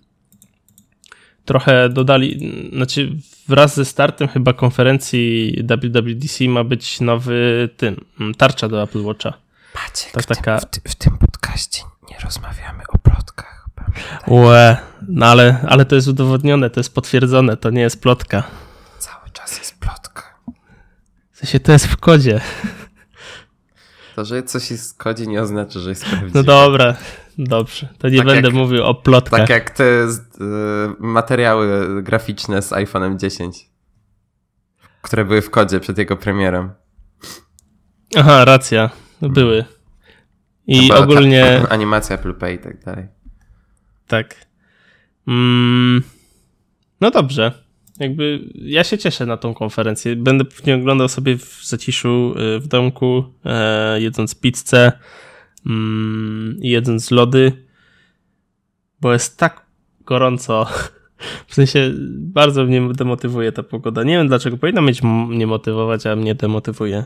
[1.46, 3.12] trochę dodali, znaczy
[3.48, 9.34] wraz ze startem chyba konferencji WWDC ma być nowy tym, mm, tarcza do Apple Watcha.
[9.76, 10.60] Maciek, w, taka...
[10.60, 13.57] tym, w, w tym podcaście nie rozmawiamy o plotkach.
[14.28, 18.44] Łe, no ale, ale to jest udowodnione, to jest potwierdzone, to nie jest plotka.
[19.00, 20.24] Cały czas jest plotka.
[21.32, 22.42] W sensie to jest w kodzie.
[24.16, 26.32] To, że coś jest w kodzie nie oznacza, że jest prawdziwe.
[26.34, 26.96] No dobra,
[27.38, 27.88] dobrze.
[27.98, 29.40] To nie tak będę jak, mówił o plotkach.
[29.40, 30.08] Tak jak te y,
[31.00, 33.70] materiały graficzne z iPhone'em 10,
[35.02, 36.72] które były w kodzie przed jego premierem.
[38.16, 38.90] Aha, racja.
[39.22, 39.66] Były.
[40.68, 41.62] I ogólnie...
[41.62, 43.08] Ta, animacja Apple Pay i tak dalej.
[44.08, 44.48] Tak.
[45.28, 46.04] Mm,
[47.02, 47.52] no dobrze.
[48.00, 50.16] Jakby ja się cieszę na tą konferencję.
[50.16, 54.92] Będę pewnie oglądał sobie w zaciszu y, w domku, e, jedząc pizzę
[55.66, 57.52] mm, i jedząc lody,
[59.02, 59.66] bo jest tak
[60.06, 60.66] gorąco.
[61.48, 64.04] W sensie bardzo mnie demotywuje ta pogoda.
[64.04, 64.58] Nie wiem dlaczego.
[64.58, 67.06] Powinna mieć mnie motywować, a mnie demotywuje.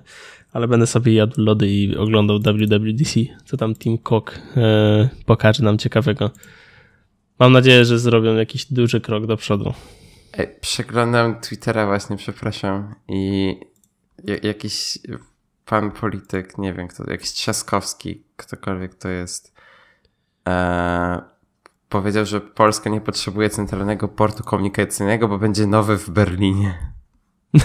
[0.53, 3.19] Ale będę sobie jadł lody i oglądał WWDC.
[3.45, 6.31] Co tam Team Cook e, pokaże nam ciekawego.
[7.41, 9.73] Mam nadzieję, że zrobią jakiś duży krok do przodu.
[10.33, 12.95] Ej, przeglądam Twittera właśnie, przepraszam.
[13.07, 13.55] I
[14.43, 14.99] jakiś
[15.65, 19.53] pan polityk, nie wiem kto, jakiś Trzaskowski, ktokolwiek to jest,
[20.47, 21.21] e,
[21.89, 26.93] powiedział, że Polska nie potrzebuje centralnego portu komunikacyjnego, bo będzie nowy w Berlinie.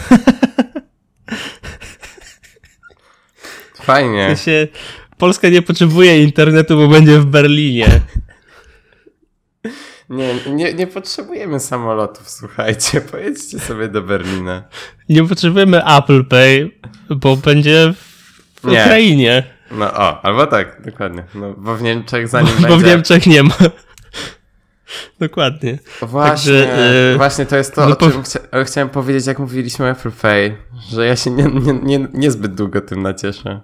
[3.75, 4.25] Fajnie.
[4.35, 4.69] W sensie,
[5.19, 8.01] Polska nie potrzebuje internetu, bo będzie w Berlinie.
[10.11, 13.01] Nie, nie, nie potrzebujemy samolotów, słuchajcie.
[13.11, 14.63] Pojedźcie sobie do Berlina.
[15.09, 16.71] Nie potrzebujemy Apple Pay,
[17.11, 17.95] bo będzie
[18.63, 18.83] w nie.
[18.83, 19.45] Ukrainie.
[19.71, 21.25] No o, albo tak, dokładnie.
[21.35, 22.69] No, bo w Niemczech zanim bo, będzie...
[22.69, 23.55] Bo w Niemczech nie ma.
[25.21, 25.79] Dokładnie.
[26.03, 29.85] Właśnie, Także, yy, właśnie to jest to, no o czym chcia chciałem powiedzieć, jak mówiliśmy
[29.85, 30.57] o Apple Pay,
[30.91, 33.61] że ja się nie, nie, nie, niezbyt długo tym nacieszę.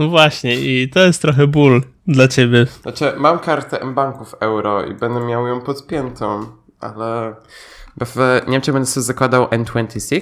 [0.00, 2.66] No właśnie i to jest trochę ból dla ciebie.
[2.82, 6.46] Znaczy, mam kartę M-Banków euro i będę miał ją podpiętą,
[6.80, 7.34] ale
[8.00, 10.20] w Niemczech będę sobie zakładał N26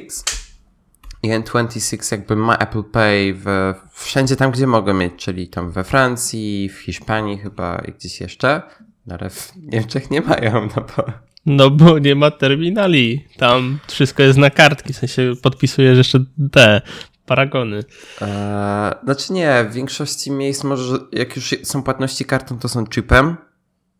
[1.22, 5.84] i N26 jakby ma Apple Pay w, wszędzie tam, gdzie mogę mieć, czyli tam we
[5.84, 8.62] Francji, w Hiszpanii chyba i gdzieś jeszcze,
[9.06, 11.04] no ale w Niemczech nie mają, no bo...
[11.46, 13.24] No bo nie ma terminali.
[13.36, 16.80] Tam wszystko jest na kartki, w sensie podpisujesz jeszcze te
[17.28, 17.84] paragony.
[18.20, 23.36] Eee, znaczy nie, w większości miejsc może, jak już są płatności kartą, to są chipem.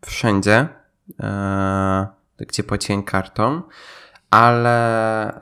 [0.05, 0.67] Wszędzie.
[1.19, 2.05] Eee,
[2.47, 3.61] gdzie płaciłem kartą.
[4.29, 5.39] Ale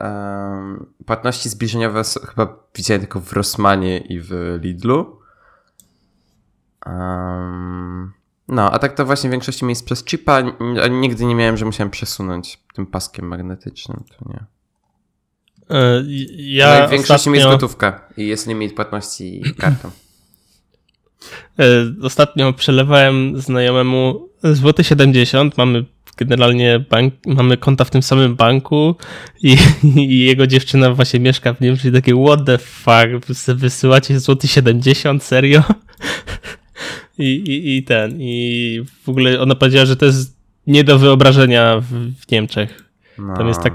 [1.06, 5.20] płatności zbliżeniowe są, chyba widziałem tylko w Rossmanie i w Lidlu.
[8.48, 10.40] no, a tak to właśnie w większości miejsc przez chipa.
[10.90, 14.57] Nigdy nie miałem, że musiałem przesunąć tym paskiem magnetycznym, to nie.
[15.70, 16.04] E,
[16.36, 17.34] ja no w większości ostatnio...
[17.34, 19.90] jest gotówka i jest limit płatności kartą.
[21.58, 21.64] E,
[22.02, 25.84] ostatnio przelewałem znajomemu złoty 70, mamy
[26.16, 28.94] generalnie bank, mamy konta w tym samym banku
[29.42, 29.56] i,
[29.96, 35.22] i, jego dziewczyna właśnie mieszka w Niemczech i takie what the fuck, wysyłacie złoty 70,
[35.22, 35.62] serio?
[37.18, 41.80] I, i, I ten, i w ogóle ona powiedziała, że to jest nie do wyobrażenia
[41.80, 41.84] w,
[42.20, 42.84] w Niemczech.
[43.18, 43.36] No.
[43.36, 43.72] Tam jest tak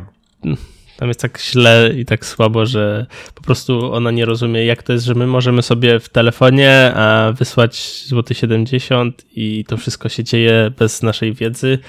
[1.03, 4.93] tam jest tak źle i tak słabo, że po prostu ona nie rozumie, jak to
[4.93, 6.93] jest, że my możemy sobie w telefonie
[7.39, 11.79] wysłać złoty 70 i to wszystko się dzieje bez naszej wiedzy.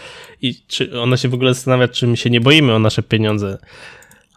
[0.42, 3.58] I czy ona się w ogóle zastanawia, czy my się nie boimy o nasze pieniądze.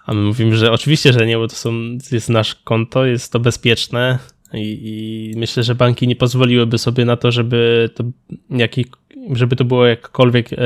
[0.06, 1.74] A my mówimy, że oczywiście, że nie, bo to są,
[2.12, 4.20] jest nasz konto, jest to bezpieczne
[4.54, 8.04] i, i myślę, że banki nie pozwoliłyby sobie na to, żeby to,
[8.50, 8.86] jaki,
[9.34, 10.58] żeby to było jakkolwiek e,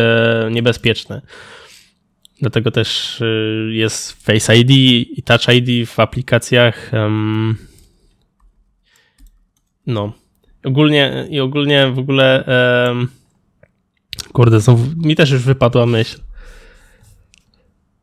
[0.51, 1.21] niebezpieczne.
[2.41, 4.71] Dlatego też y, jest Face ID
[5.17, 6.91] i Touch ID w aplikacjach.
[9.87, 10.13] No.
[10.63, 12.45] Ogólnie i ogólnie w ogóle
[14.33, 14.59] kurde,
[14.95, 16.21] mi też już wypadła myśl.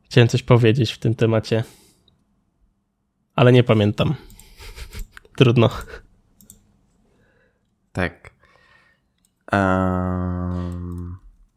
[0.05, 1.65] Chciałem coś powiedzieć w tym temacie.
[3.35, 4.15] Ale nie pamiętam.
[5.39, 5.71] Trudno.
[7.93, 8.31] Tak.
[9.53, 10.88] Um...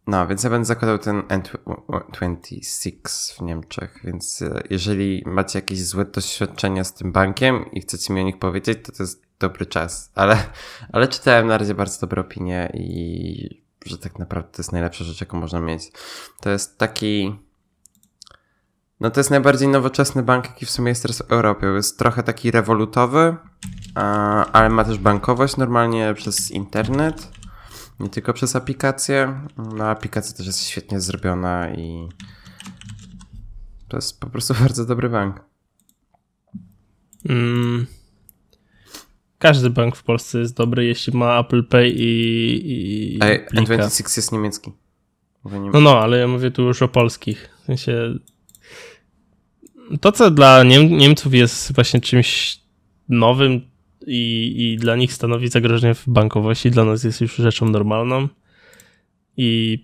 [0.08, 6.06] No, więc ja będę zakładał ten N26 w Niemczech, więc e, jeżeli macie jakieś złe
[6.06, 10.12] doświadczenia z tym bankiem i chcecie mi o nich powiedzieć, to to jest dobry czas.
[10.16, 10.38] Ale,
[10.94, 15.22] ale czytałem na razie bardzo dobre opinie i że tak naprawdę to jest najlepsza rzecz,
[15.22, 15.92] jaką można mieć.
[16.42, 17.40] To jest taki...
[19.00, 21.68] No to jest najbardziej nowoczesny bank, jaki w sumie jest teraz w Europie.
[21.68, 23.36] Jest trochę taki rewolutowy,
[24.54, 27.41] ale ma też bankowość normalnie przez internet
[28.02, 29.42] nie tylko przez aplikację.
[29.76, 32.10] No, aplikacja też jest świetnie zrobiona i
[33.88, 35.42] to jest po prostu bardzo dobry bank.
[37.30, 37.88] Mm.
[39.38, 43.18] Każdy bank w Polsce jest dobry, jeśli ma Apple Pay i.
[43.18, 44.72] i Ej, N26 jest niemiecki.
[45.74, 47.50] No, no, ale ja mówię tu już o polskich.
[47.62, 48.16] W sensie.
[50.02, 52.60] To, co dla Niem Niemców jest właśnie czymś
[53.10, 53.71] nowym,
[54.08, 58.28] i, i dla nich stanowi zagrożenie w bankowości, dla nas jest już rzeczą normalną.
[59.38, 59.80] I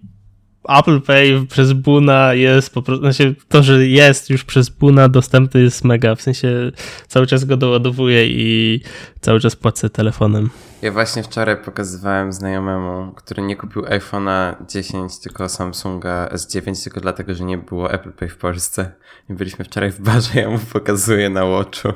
[0.69, 5.61] Apple Pay przez Buna jest po prostu, znaczy to, że jest już przez Buna dostępny
[5.61, 6.71] jest mega, w sensie
[7.07, 8.81] cały czas go doładowuję i
[9.21, 10.49] cały czas płacę telefonem.
[10.81, 17.33] Ja właśnie wczoraj pokazywałem znajomemu, który nie kupił iPhone'a 10, tylko Samsunga S9, tylko dlatego,
[17.33, 18.91] że nie było Apple Pay w Polsce.
[19.29, 21.93] I byliśmy wczoraj w barze, ja mu pokazuję na Watchu,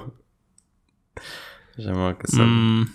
[1.82, 2.44] że mogę sobie...
[2.44, 2.86] Mm.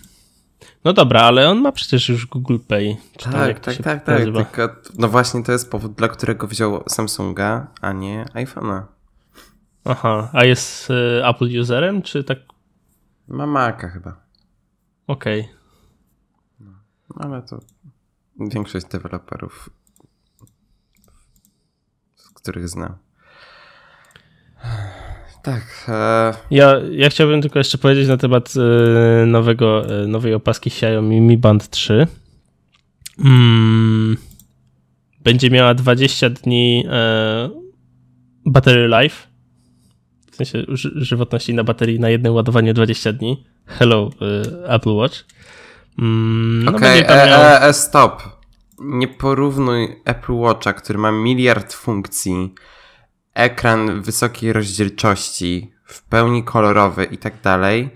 [0.83, 2.97] No dobra, ale on ma przecież już Google Pay.
[3.31, 4.23] Tak, tak, tak, tak.
[4.23, 8.83] Tylko, no właśnie to jest powód, dla którego wziął Samsunga, a nie iPhone'a.
[9.85, 12.39] Aha, a jest y, Apple userem, czy tak?
[13.27, 14.21] Ma Maca chyba.
[15.07, 15.41] Okej.
[15.41, 15.53] Okay.
[16.59, 17.59] No, ale to
[18.39, 19.69] większość deweloperów,
[22.15, 22.97] z których znam.
[25.47, 25.85] Tak.
[25.87, 26.33] E...
[26.51, 31.37] Ja, ja chciałbym tylko jeszcze powiedzieć na temat e, nowego, e, nowej opaski Xiaomi Mi
[31.37, 32.07] Band 3.
[33.25, 34.17] Mm,
[35.23, 36.85] będzie miała 20 dni
[38.45, 39.27] battery life.
[40.31, 43.45] W sensie żywotności na baterii na jednym ładowaniu 20 dni.
[43.65, 44.09] Hello,
[44.67, 45.25] Apple Watch.
[45.99, 47.41] Mm, no Okej, okay, miał...
[47.41, 48.23] e, e, stop.
[48.79, 52.53] Nie porównuj Apple Watcha, który ma miliard funkcji
[53.37, 57.89] ekran wysokiej rozdzielczości, w pełni kolorowy i tak dalej,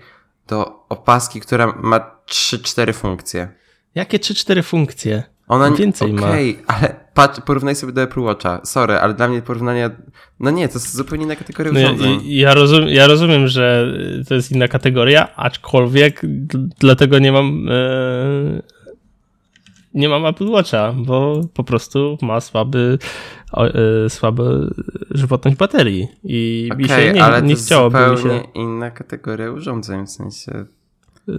[0.48, 3.48] do opaski, która ma 3-4 funkcje.
[3.94, 5.22] Jakie 3-4 funkcje?
[5.48, 6.28] Ona więcej okay, ma.
[6.28, 8.60] Okej, ale patrz, porównaj sobie do Apple Watcha.
[8.64, 9.90] Sorry, ale dla mnie porównania.
[10.40, 12.20] No nie, to jest zupełnie inna kategoria no, urządzeń.
[12.24, 13.94] Ja, rozum, ja rozumiem, że
[14.28, 16.20] to jest inna kategoria, aczkolwiek
[16.80, 17.68] dlatego nie mam.
[17.68, 18.62] E,
[19.94, 22.98] nie mam Apple Watcha, bo po prostu ma słaby,
[23.56, 24.44] e, słabą
[25.10, 28.42] żywotność baterii i okay, mi się nie, ale nie to chciałoby mi się...
[28.54, 30.64] inna kategoria urządzeń, w sensie...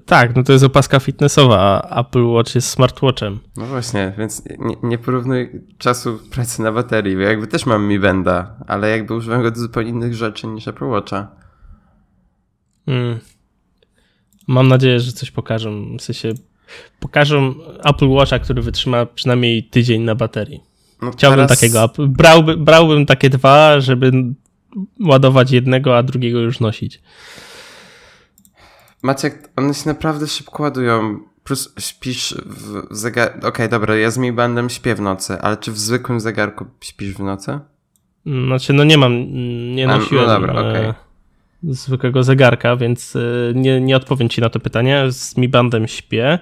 [0.05, 3.39] Tak, no to jest opaska fitnessowa, a Apple Watch jest smartwatchem.
[3.57, 7.99] No właśnie, więc nie, nie porównuj czasu pracy na baterii, bo jakby też mam Mi
[7.99, 11.27] Benda, ale jakby używam go do zupełnie innych rzeczy niż Apple Watcha.
[12.85, 13.19] Hmm.
[14.47, 16.33] Mam nadzieję, że coś pokażą, w sensie
[16.99, 17.53] pokażą
[17.85, 20.72] Apple Watcha, który wytrzyma przynajmniej tydzień na baterii.
[21.01, 21.59] No Chciałbym teraz...
[21.59, 21.89] takiego.
[22.07, 24.11] Brałby, brałbym takie dwa, żeby
[24.99, 27.01] ładować jednego, a drugiego już nosić.
[29.01, 31.19] Maciek, one się naprawdę szybko ładują.
[31.43, 33.37] Plus śpisz w zegarku.
[33.37, 36.65] Okej, okay, dobra, ja z Mi Bandem śpię w nocy, ale czy w zwykłym zegarku
[36.81, 37.59] śpisz w nocy?
[38.25, 39.33] Znaczy, no nie mam,
[39.75, 40.93] nie nosiłem no dobra, okay.
[41.63, 43.19] zwykłego zegarka, więc e,
[43.55, 45.05] nie, nie odpowiem ci na to pytanie.
[45.11, 46.39] Z Mi Bandem śpię,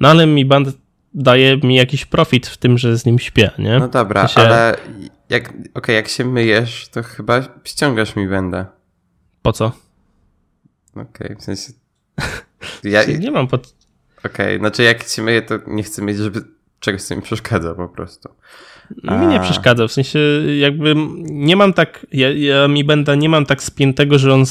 [0.00, 0.68] no ale Mi Band
[1.14, 3.78] daje mi jakiś profit w tym, że z nim śpię, nie?
[3.78, 4.40] No dobra, się...
[4.40, 4.76] ale
[5.28, 8.66] jak, okay, jak się myjesz, to chyba ściągasz mi będę.
[9.42, 9.72] Po co?
[10.92, 11.72] Okej, okay, w sensie...
[12.84, 13.04] Ja...
[13.18, 13.74] nie mam pod...
[14.18, 16.40] Okej, okay, znaczy jak się myję, to nie chcę mieć, żeby
[16.80, 18.28] czegoś co mi przeszkadza po prostu.
[19.20, 20.18] Mi nie przeszkadza, w sensie
[20.58, 24.44] jakby nie mam tak, ja, ja mi będę, nie mam tak spiętego, że on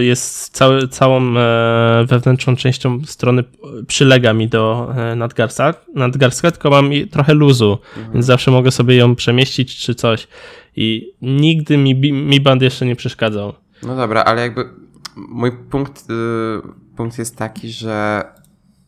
[0.00, 3.44] jest cały, całą e, wewnętrzną częścią strony
[3.86, 8.12] przylega mi do e, nadgarstka, nadgarstka tylko mam trochę luzu, mhm.
[8.12, 10.28] więc zawsze mogę sobie ją przemieścić czy coś
[10.76, 13.52] i nigdy mi, mi band jeszcze nie przeszkadzał.
[13.82, 14.68] No dobra, ale jakby
[15.16, 18.24] mój punkt, y, punkt jest taki, że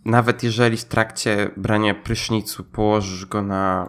[0.05, 3.89] nawet jeżeli w trakcie brania prysznicu położysz go na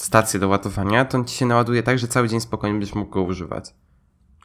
[0.00, 3.10] stację do ładowania, to on ci się naładuje tak, że cały dzień spokojnie będziesz mógł
[3.10, 3.64] go używać.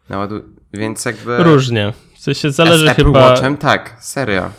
[0.09, 0.41] Naładuj...
[0.73, 1.43] Więc jakby...
[1.43, 1.93] Różnie.
[2.15, 3.19] W sensie zależy Z Apple chyba...
[3.19, 4.49] Watchem, tak, serio.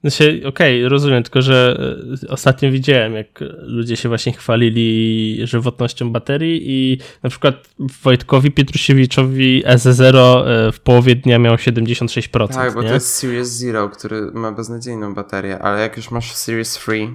[0.00, 1.80] Znaczy, okej, okay, rozumiem, tylko że
[2.24, 7.54] e, ostatnio widziałem, jak ludzie się właśnie chwalili żywotnością baterii i na przykład
[8.02, 12.48] Wojtkowi Pietrusiewiczowi S0 e, w połowie dnia miał 76%.
[12.48, 12.88] Tak, bo nie?
[12.88, 17.14] to jest Series Zero, który ma beznadziejną baterię, ale jak już masz Series Free,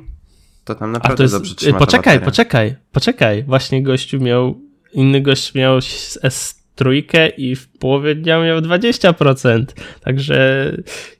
[0.66, 3.44] to tam naprawdę jest, dobrze trzyma Poczekaj, poczekaj, poczekaj.
[3.44, 4.62] Właśnie gościu miał,
[4.94, 7.04] inny gość miał S3
[7.38, 9.66] i w połowie dnia miał 20%.
[10.02, 10.72] Także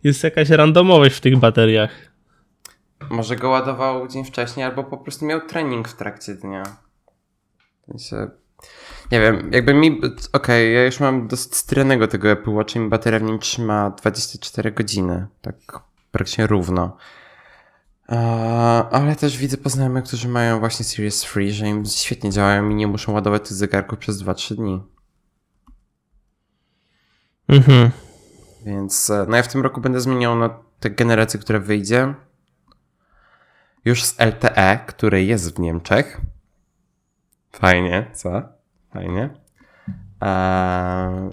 [0.04, 1.92] jest jakaś randomowość w tych bateriach.
[3.10, 6.64] Może go ładował dzień wcześniej, albo po prostu miał trening w trakcie dnia.
[9.12, 9.98] Nie wiem, jakby mi.
[9.98, 13.90] Okej, okay, ja już mam dosyć strennego tego Apple Watcha i bateria w nim trzyma
[13.90, 15.28] 24 godziny.
[15.42, 15.56] Tak
[16.12, 16.98] praktycznie równo.
[18.92, 22.88] Ale też widzę poznajomych, którzy mają właśnie Series Free, że im świetnie działają i nie
[22.88, 24.84] muszą ładować tych zegarków przez 2-3 dni.
[27.48, 27.92] Mhm.
[28.66, 30.50] Więc e, no ja w tym roku będę zmieniał na
[30.80, 32.14] tę generację, która wyjdzie.
[33.86, 36.22] Już z LTE, który jest w Niemczech.
[37.52, 38.42] Fajnie, co?
[38.94, 39.30] Fajnie.
[40.22, 41.30] Eee,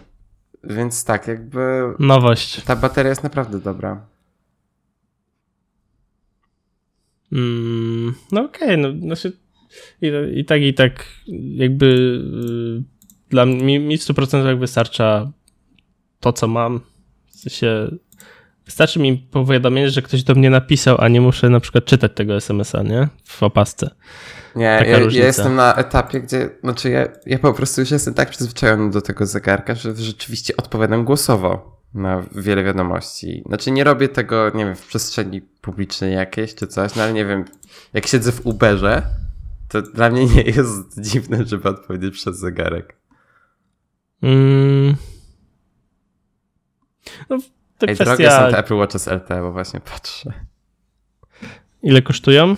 [0.65, 1.95] więc tak, jakby.
[1.99, 2.65] Nowość.
[2.65, 4.07] Ta bateria jest naprawdę dobra.
[7.33, 9.33] Mm, no okej, okay, no znaczy
[10.03, 11.05] I, I tak, i tak
[11.55, 12.83] jakby y,
[13.31, 15.33] dla mnie mi w 100% wystarcza
[16.21, 16.81] to, co mam.
[17.27, 17.89] W sensie
[18.65, 22.37] wystarczy mi powiadomienie, że ktoś do mnie napisał, a nie muszę na przykład czytać tego
[22.37, 23.09] SMS-a, nie?
[23.25, 23.91] W opasce.
[24.57, 28.31] Nie, ja, ja, jestem na etapie, gdzie, znaczy ja, ja po prostu już jestem tak
[28.31, 33.43] przyzwyczajony do tego zegarka, że rzeczywiście odpowiadam głosowo na wiele wiadomości.
[33.47, 37.25] Znaczy nie robię tego, nie wiem, w przestrzeni publicznej jakiejś czy coś, no ale nie
[37.25, 37.45] wiem,
[37.93, 39.03] jak siedzę w Uberze,
[39.69, 42.97] to dla mnie nie jest dziwne, żeby odpowiedzieć przez zegarek.
[44.23, 44.97] Mm.
[47.31, 47.39] No,
[47.79, 48.05] to Ej, kwestia...
[48.05, 50.33] drogie są te Apple Watches LTE, bo właśnie patrzę.
[51.83, 52.57] Ile kosztują?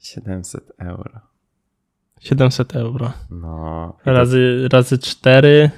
[0.00, 1.20] 700 euro.
[2.20, 3.12] 700 euro.
[3.30, 3.96] No.
[4.04, 4.76] Razy, to...
[4.76, 5.70] razy 4.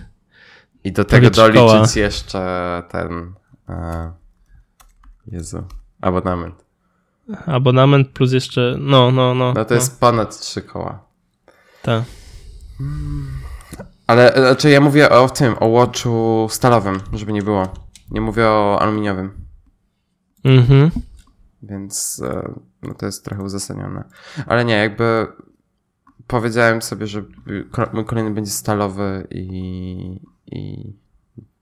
[0.87, 3.35] I do tego doliczyć jeszcze ten.
[3.69, 4.13] E,
[5.27, 5.63] Jezu.
[6.01, 6.65] Abonament.
[7.47, 8.77] Abonament plus jeszcze.
[8.79, 9.53] No, no, no.
[9.53, 9.81] No to no.
[9.81, 11.05] jest ponad 3 koła.
[11.83, 12.03] Tak.
[14.07, 17.69] Ale znaczy ja mówię o tym, o watchu stalowym, żeby nie było.
[18.11, 19.47] Nie mówię o aluminiowym.
[20.45, 20.91] Mhm.
[21.63, 24.05] Więc e, no to jest trochę uzasadnione.
[24.47, 25.27] Ale nie, jakby
[26.27, 27.23] powiedziałem sobie, że
[27.93, 30.93] mój kolejny będzie stalowy i, i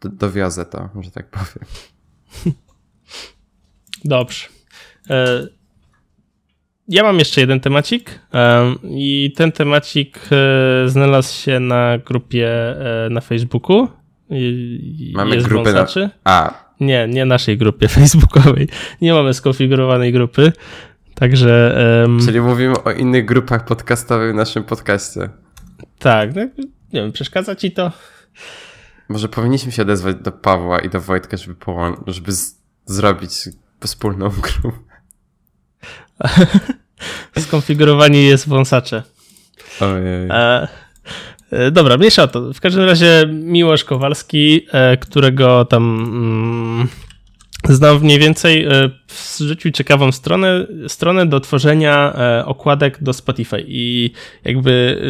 [0.00, 1.68] dowiozę to, że tak powiem.
[4.04, 4.46] Dobrze.
[5.10, 5.46] E,
[6.88, 10.20] ja mam jeszcze jeden temacik e, i ten temacik
[10.86, 12.50] znalazł się na grupie
[13.10, 13.88] na Facebooku.
[15.14, 15.86] Mamy Jest grupę na...
[16.24, 16.64] A.
[16.80, 18.68] Nie, nie naszej grupie facebookowej.
[19.00, 20.52] Nie mamy skonfigurowanej grupy.
[21.14, 21.76] Także.
[22.06, 25.28] Um, Czyli mówimy o innych grupach podcastowych w naszym podcaście.
[25.98, 26.42] Tak, no,
[26.92, 27.92] nie wiem, przeszkadza ci to?
[29.08, 33.32] Może powinniśmy się odezwać do Pawła i do Wojtka, żeby, połą- żeby z- zrobić
[33.80, 34.28] wspólną
[34.60, 34.78] grupę.
[37.38, 39.02] Skonfigurowani jest wąsacze.
[39.80, 40.28] Ojej.
[40.30, 40.68] E,
[41.50, 42.52] e, dobra, mniejsza o to.
[42.52, 46.88] W każdym razie Miłosz Kowalski, e, którego tam mm,
[47.68, 48.90] Znam mniej więcej, e,
[49.38, 54.10] rzucił ciekawą stronę, stronę do tworzenia e, okładek do Spotify i
[54.44, 55.00] jakby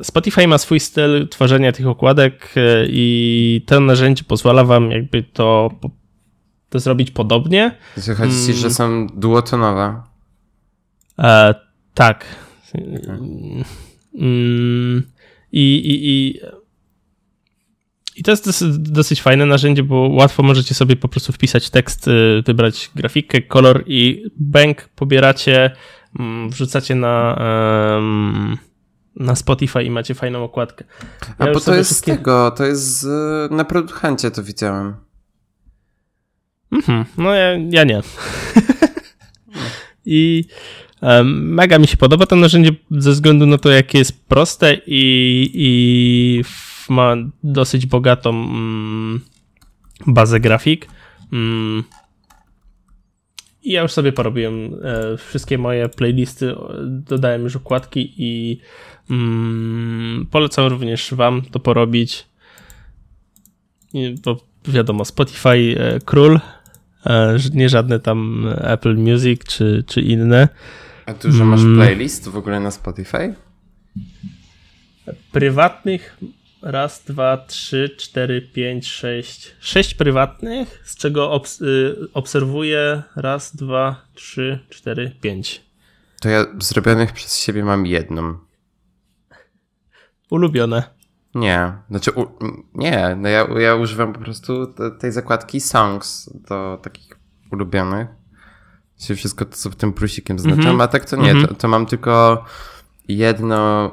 [0.00, 2.54] e, Spotify ma swój styl tworzenia tych okładek
[2.88, 5.70] i to narzędzie pozwala wam jakby to,
[6.68, 7.76] to zrobić podobnie.
[8.16, 8.74] Chodzi ci, że mm.
[8.74, 10.02] są duotonowe?
[11.18, 11.54] E,
[11.94, 12.24] tak.
[14.18, 15.02] Hmm.
[15.52, 16.40] I, i, i
[18.16, 22.08] i to jest dosyć, dosyć, fajne narzędzie, bo łatwo możecie sobie po prostu wpisać tekst,
[22.08, 25.70] y, wybrać grafikę, kolor i bank pobieracie,
[26.18, 27.38] mm, wrzucacie na,
[29.16, 30.84] na Spotify i macie fajną okładkę.
[31.40, 32.12] Ja A bo to jest wszystkie...
[32.12, 33.06] z tego, to jest
[33.50, 34.94] na producencie to widziałem.
[36.72, 38.00] Mhm, no ja, ja nie.
[40.04, 40.44] I
[41.24, 46.44] mega mi się podoba to narzędzie ze względu na to, jakie jest proste i, i
[46.88, 49.20] ma dosyć bogatą mm,
[50.06, 50.88] bazę grafik.
[51.32, 51.84] Mm.
[53.62, 56.54] I ja już sobie porobiłem e, wszystkie moje playlisty,
[56.84, 58.60] dodałem już okładki i
[59.10, 62.26] mm, polecam również Wam to porobić.
[63.94, 66.40] I, bo wiadomo, Spotify e, król,
[67.06, 70.48] e, nie żadne tam Apple Music czy, czy inne.
[71.06, 73.34] A że masz playlist w ogóle na Spotify?
[75.32, 76.18] Prywatnych
[76.66, 79.56] Raz, dwa, trzy, cztery, pięć, sześć.
[79.60, 85.64] Sześć prywatnych, z czego obs y, obserwuję raz, dwa, trzy, cztery, pięć.
[86.20, 88.38] To ja zrobionych przez siebie mam jedną.
[90.30, 90.82] Ulubione.
[91.34, 92.26] Nie, znaczy u,
[92.74, 97.18] nie, no ja, ja używam po prostu tej zakładki songs do takich
[97.52, 98.08] ulubionych.
[98.98, 100.82] Czyli wszystko to, co tym plusikiem znaczą, mm -hmm.
[100.82, 101.48] a tak to nie, mm -hmm.
[101.48, 102.44] to, to mam tylko
[103.08, 103.90] jedno,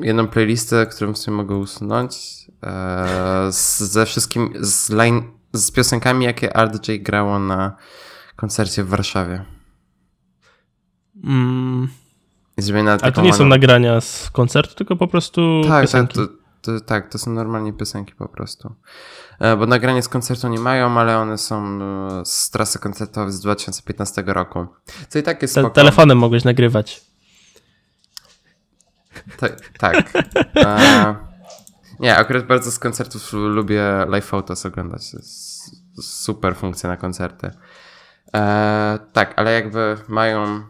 [0.00, 2.16] jedną playlistę, którą sobie mogę usunąć
[2.62, 3.46] e,
[3.78, 7.76] ze wszystkim, z, line, z piosenkami, jakie RDJ grało na
[8.36, 9.44] koncercie w Warszawie.
[11.24, 11.88] Mm.
[13.02, 16.18] A to nie są nagrania z koncertu, tylko po prostu tak, piosenki.
[16.18, 16.28] Tak,
[16.60, 18.74] to, to, tak, to są normalnie piosenki po prostu.
[19.38, 23.40] E, bo nagranie z koncertu nie mają, ale one są e, z trasy koncertowej z
[23.40, 24.66] 2015 roku.
[25.08, 27.04] Co i tak jest Te, Telefonem mogłeś nagrywać.
[29.38, 29.52] Tak.
[29.78, 30.12] tak.
[30.56, 31.14] E,
[32.00, 35.02] nie, akurat bardzo z koncertów lubię live photos oglądać.
[36.00, 37.50] Super funkcja na koncerty.
[38.34, 40.62] E, tak, ale jakby mają e,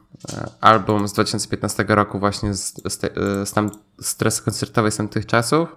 [0.61, 3.11] album z 2015 roku właśnie z, z, te,
[3.47, 5.77] z, tam, z koncertowej z tamtych czasów,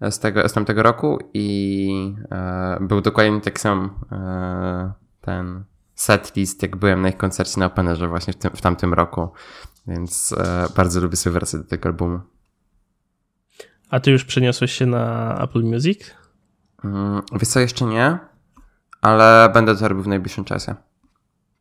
[0.00, 5.64] e, z, tego, z tamtego roku i e, był dokładnie tak sam e, ten
[5.94, 9.28] setlist, jak byłem na ich koncercie na Openerze właśnie w, tym, w tamtym roku,
[9.88, 12.20] więc e, bardzo lubię sobie wracać do tego albumu.
[13.90, 16.14] A ty już przeniosłeś się na Apple Music?
[16.84, 18.18] Mm, wiesz co, jeszcze nie,
[19.00, 20.74] ale będę to robił w najbliższym czasie.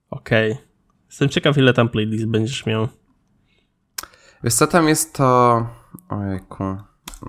[0.10, 0.52] Okej.
[0.52, 0.68] Okay.
[1.08, 2.88] Jestem ciekaw, ile tam playlist będziesz miał.
[4.44, 5.68] Wiesz co, tam jest to...
[6.10, 6.64] Ojejku.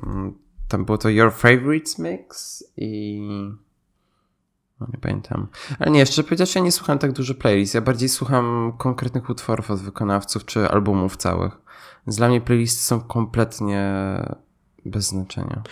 [0.07, 0.39] Mm,
[0.69, 3.21] tam było to Your Favorites Mix i...
[4.81, 5.47] No nie pamiętam.
[5.79, 7.75] Ale nie, jeszcze powiedziawszy, ja nie słucham tak dużo playlist.
[7.75, 11.53] Ja bardziej słucham konkretnych utworów od wykonawców czy albumów całych.
[12.07, 13.93] Więc dla mnie playlisty są kompletnie
[14.85, 15.63] bez znaczenia.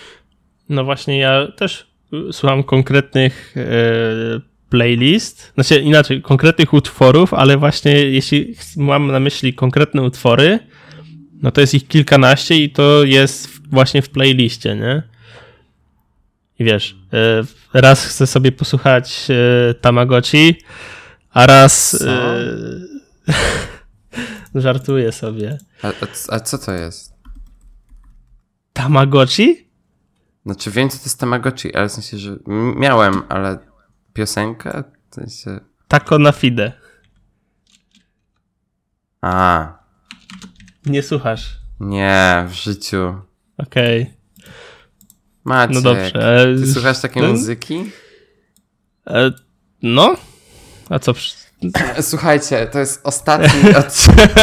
[0.69, 1.91] No właśnie, ja też
[2.33, 4.41] słucham konkretnych e,
[4.71, 10.59] playlist, znaczy inaczej, konkretnych utworów, ale właśnie jeśli mam na myśli konkretne utwory,
[11.43, 15.03] no to jest ich kilkanaście i to jest właśnie w playliście, nie?
[16.59, 20.63] I wiesz, e, raz chcę sobie posłuchać e, Tamagotchi,
[21.31, 22.05] a raz
[24.55, 25.59] żartuję sobie.
[25.83, 27.13] A, a, a co to jest?
[28.73, 29.67] Tamagotchi?
[30.47, 32.37] Znaczy wiem, co to jest Tamagotchi, ale w sensie, że
[32.77, 33.59] miałem, ale
[34.13, 34.85] piosenka?
[35.11, 35.61] W sensie...
[35.89, 36.73] Tako na fide.
[39.21, 39.73] A.
[40.87, 41.61] Nie słuchasz?
[41.81, 43.21] Nie, w życiu.
[43.59, 44.03] Okej.
[44.03, 44.15] Okay.
[45.47, 46.47] Maciek, no dobrze.
[46.61, 47.29] Ty słuchasz takiej no?
[47.29, 47.91] muzyki?
[49.07, 49.31] E,
[49.83, 50.17] no.
[50.91, 51.15] A co?
[52.01, 54.35] Słuchajcie, to jest ostatni odcinek.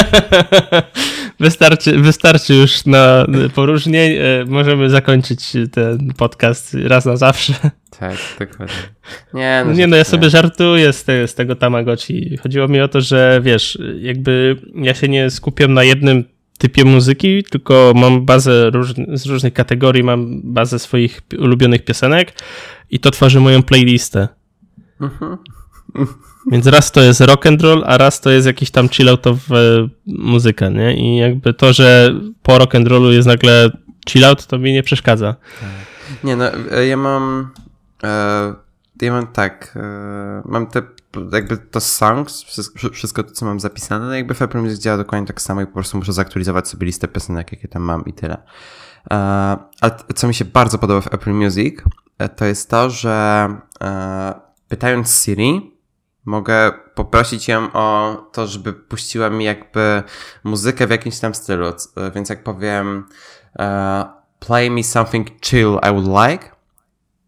[1.40, 3.26] Wystarczy, wystarczy już na
[3.56, 4.12] poróżnień.
[4.12, 7.54] E, możemy zakończyć ten podcast raz na zawsze.
[8.00, 8.76] Tak, dokładnie.
[9.34, 12.38] Nie, no, nie, no ja sobie żartuję z, te, z tego Tamagotchi.
[12.38, 17.44] Chodziło mi o to, że wiesz, jakby ja się nie skupiam na jednym typie muzyki,
[17.44, 22.34] tylko mam bazę róż, z różnych kategorii, mam bazę swoich ulubionych piosenek
[22.90, 24.28] i to tworzy moją playlistę.
[25.02, 25.38] Mhm.
[26.52, 29.58] Więc raz to jest rock and roll, a raz to jest jakiś tam chilloutowa
[30.06, 30.96] muzyka, nie?
[30.98, 33.72] I jakby to, że po rock and rollu jest nagle
[34.10, 35.36] chillout, to mi nie przeszkadza.
[36.24, 37.50] Nie no, e, ja mam
[38.04, 38.54] e,
[39.02, 40.82] ja mam tak, e, mam te
[41.32, 42.44] jakby to songs,
[42.94, 45.66] wszystko, to, co mam zapisane, no jakby w Apple Music działa dokładnie tak samo i
[45.66, 48.44] po prostu muszę zaktualizować sobie listę piosenek, jakie tam mam i tyle.
[49.82, 51.76] Ale co mi się bardzo podoba w Apple Music,
[52.36, 53.48] to jest to, że
[54.68, 55.78] pytając Siri,
[56.26, 60.04] mogę poprosić ją o to, żeby puściła mi jakby
[60.44, 61.66] muzykę w jakimś tam stylu.
[62.16, 63.08] Więc jak powiem
[64.40, 66.53] play me something chill I would like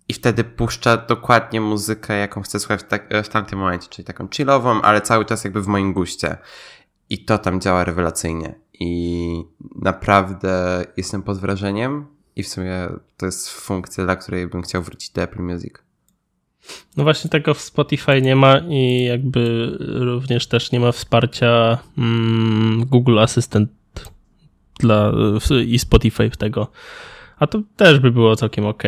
[0.09, 4.27] i wtedy puszcza dokładnie muzykę, jaką chcę słuchać w, tak, w tamtym momencie, czyli taką
[4.33, 6.37] chillową, ale cały czas jakby w moim guście.
[7.09, 8.55] I to tam działa rewelacyjnie.
[8.79, 9.43] I
[9.75, 12.87] naprawdę jestem pod wrażeniem i w sumie
[13.17, 15.73] to jest funkcja, dla której bym chciał wrócić do Apple Music.
[16.97, 22.85] No właśnie tego w Spotify nie ma i jakby również też nie ma wsparcia mm,
[22.85, 23.69] Google Assistant
[24.79, 25.11] dla,
[25.65, 26.71] i Spotify w tego.
[27.39, 28.83] A to też by było całkiem ok.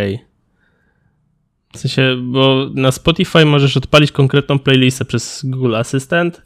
[1.78, 6.42] W sensie, bo na Spotify możesz odpalić konkretną playlistę przez Google Assistant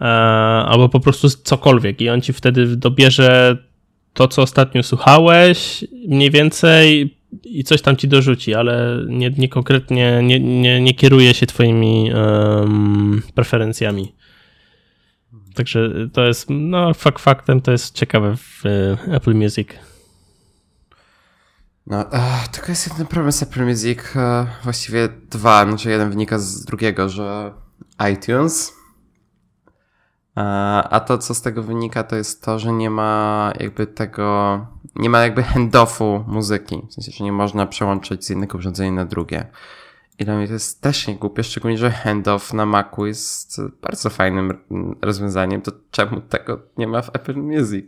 [0.00, 3.56] e, albo po prostu cokolwiek i on ci wtedy dobierze
[4.12, 10.20] to, co ostatnio słuchałeś, mniej więcej i coś tam ci dorzuci, ale nie, nie konkretnie
[10.22, 14.12] nie, nie, nie kieruje się twoimi um, preferencjami.
[15.54, 19.68] Także to jest, no fakt faktem, to jest ciekawe w uh, Apple Music.
[21.86, 22.04] No,
[22.52, 27.08] tylko jest jeden problem z Apple Music, uh, właściwie dwa, znaczy jeden wynika z drugiego,
[27.08, 27.52] że
[28.12, 28.72] iTunes
[30.34, 34.66] a to, co z tego wynika, to jest to, że nie ma jakby tego,
[34.96, 36.82] nie ma jakby handoffu muzyki.
[36.90, 39.46] W sensie, że nie można przełączyć z jednego urządzenia na drugie.
[40.18, 44.10] I dla mnie to jest też nie głupie, szczególnie, że handoff na Macu jest bardzo
[44.10, 44.58] fajnym
[45.02, 45.62] rozwiązaniem.
[45.62, 47.86] To czemu tego nie ma w Apple Music?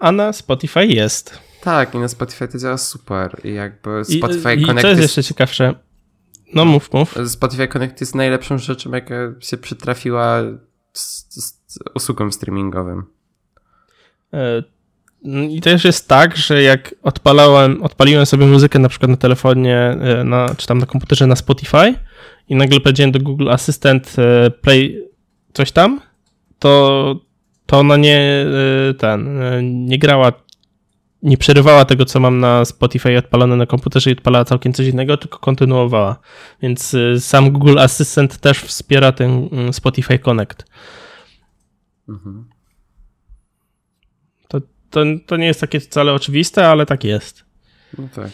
[0.00, 1.38] A na Spotify jest.
[1.66, 3.40] Tak, i na Spotify to działa super.
[3.44, 4.78] I jakby Spotify I, Connect.
[4.78, 5.74] I co jest jeszcze ciekawsze?
[6.54, 7.14] No mów, mów.
[7.26, 10.42] Spotify Connect jest najlepszą rzeczą, jaka się przytrafiła
[10.92, 11.58] z, z
[11.94, 13.04] usługą streamingowym.
[14.32, 14.62] E,
[15.48, 20.24] I też jest tak, że jak odpalałem, odpaliłem sobie muzykę na przykład na telefonie, e,
[20.24, 21.94] na, czy tam na komputerze na Spotify
[22.48, 25.04] i nagle powiedziałem do Google Assistant e, play
[25.52, 26.00] coś tam,
[26.58, 27.20] to,
[27.66, 28.46] to ona nie
[28.98, 29.40] ten,
[29.86, 30.45] nie grała
[31.26, 35.16] nie przerywała tego, co mam na Spotify odpalone na komputerze i odpalała całkiem coś innego,
[35.16, 36.16] tylko kontynuowała.
[36.62, 40.64] Więc y, sam Google Assistant też wspiera ten mm, Spotify Connect.
[42.08, 42.48] Mhm.
[44.48, 44.60] To,
[44.90, 47.44] to, to nie jest takie wcale oczywiste, ale tak jest.
[47.98, 48.30] No tak.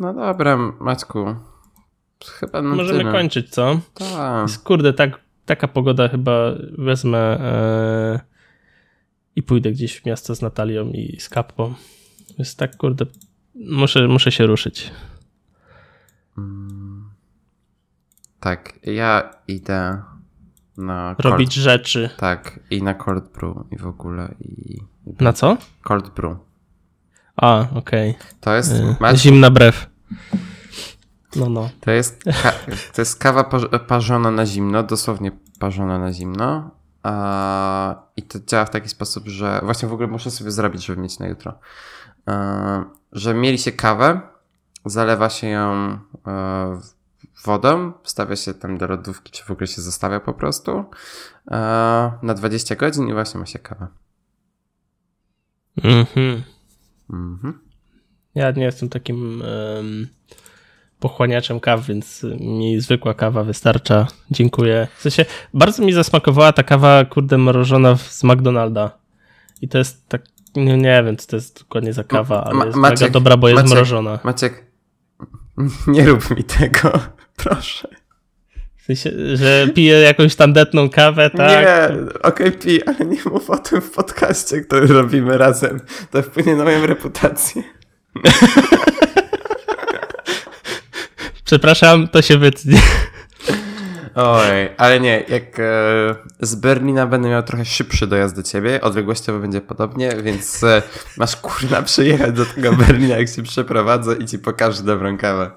[0.00, 1.34] No dobra, Maćku.
[2.24, 3.12] chyba na Możemy tyle.
[3.12, 3.80] kończyć, co?
[3.94, 4.62] Tak.
[4.64, 6.32] Kurde, tak, taka pogoda chyba
[6.78, 8.33] wezmę e,
[9.36, 11.74] i pójdę gdzieś w miasto z Natalią i z Kapą.
[12.38, 13.06] Jest tak, kurde,
[13.54, 14.90] muszę, muszę się ruszyć.
[18.40, 20.02] Tak, ja idę
[20.76, 22.10] na cold, Robić rzeczy.
[22.16, 24.80] Tak, i na cold brew i w ogóle i,
[25.20, 25.56] Na co?
[25.82, 26.36] cold brew.
[27.36, 28.14] A, okej.
[28.40, 28.96] To jest, Okay.
[29.00, 29.86] masz, Zimna brew.
[31.36, 31.70] No, no.
[31.80, 32.24] to jest,
[32.94, 36.70] to jest kawa parz- parzona na zimno, dosłownie parzona na zimno.
[38.16, 41.18] I to działa w taki sposób, że właśnie w ogóle muszę sobie zrobić, żeby mieć
[41.18, 41.58] na jutro.
[43.12, 44.20] Że mieli się kawę,
[44.84, 46.80] zalewa się ją e,
[47.44, 50.84] wodą, wstawia się tam do lodówki, czy w ogóle się zostawia po prostu
[51.50, 51.54] e,
[52.22, 53.86] na 20 godzin i właśnie ma się kawę.
[55.84, 56.42] Mhm.
[57.10, 57.60] Mhm.
[58.34, 60.08] Ja nie jestem takim em,
[61.04, 64.06] pochłaniaczem kaw, więc mi zwykła kawa wystarcza.
[64.30, 64.86] Dziękuję.
[64.96, 65.24] W sensie,
[65.54, 68.90] bardzo mi zasmakowała ta kawa, kurde, mrożona z McDonalda.
[69.60, 70.22] I to jest tak,
[70.56, 73.36] nie, nie wiem, co to jest dokładnie za kawa, ale Ma- jest Maciek, mega dobra,
[73.36, 74.18] bo jest Maciek, mrożona.
[74.24, 74.64] Maciek,
[75.86, 76.92] nie rób mi tego,
[77.44, 77.88] proszę.
[78.76, 81.50] W sensie, że piję jakąś tandetną kawę, tak?
[81.50, 81.88] Nie,
[82.22, 85.80] okej, pij, ale nie mów o tym w podcaście, który robimy razem.
[86.10, 87.62] To wpłynie na moją reputację.
[91.44, 92.78] Przepraszam, to się wytnie.
[94.14, 99.38] Oj, ale nie, jak e, z Berlina będę miał trochę szybszy dojazd do ciebie, odległościowo
[99.38, 100.82] będzie podobnie, więc e,
[101.16, 105.50] masz kurna przyjechać do tego Berlina, jak się przeprowadzę i ci pokażę dobrą kawę.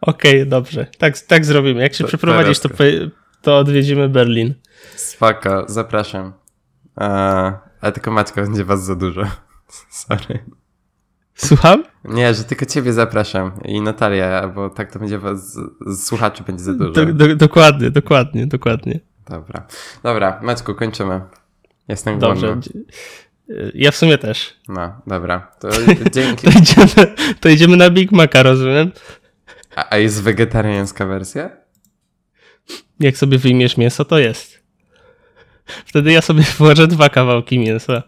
[0.00, 0.86] Okej, dobrze.
[0.98, 1.82] Tak, tak zrobimy.
[1.82, 2.68] Jak się To- przeprowadzisz, to,
[3.42, 4.54] to odwiedzimy Berlin.
[4.96, 6.32] Spoko, zapraszam.
[7.00, 7.04] E,
[7.80, 9.22] ale tylko Maćka będzie was za dużo.
[9.90, 10.44] Sorry.
[11.34, 11.84] Słucham?
[12.04, 15.58] Nie, że tylko ciebie zapraszam i Natalia, bo tak to będzie was,
[15.96, 16.92] słuchaczy będzie za dużo.
[16.92, 19.00] Do, do, dokładnie, dokładnie, dokładnie.
[19.30, 19.66] Dobra.
[20.02, 21.20] Dobra, Maćku, kończymy.
[21.88, 22.46] Jestem Dobrze.
[22.46, 22.84] głodny.
[23.74, 24.60] Ja w sumie też.
[24.68, 25.52] No, dobra.
[25.60, 25.68] To
[26.14, 26.46] dzięki.
[26.46, 28.92] To idziemy, to idziemy na Big Maca, rozumiem?
[29.76, 31.50] A, a jest wegetariańska wersja?
[33.00, 34.64] Jak sobie wyjmiesz mięso, to jest.
[35.86, 38.02] Wtedy ja sobie włożę dwa kawałki mięsa.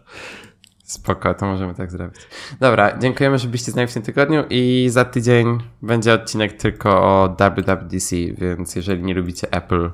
[0.87, 2.21] Spoko, to możemy tak zrobić.
[2.59, 6.89] Dobra, dziękujemy, że byliście z nami w tym tygodniu i za tydzień będzie odcinek tylko
[7.03, 9.91] o WWDC, więc jeżeli nie lubicie Apple,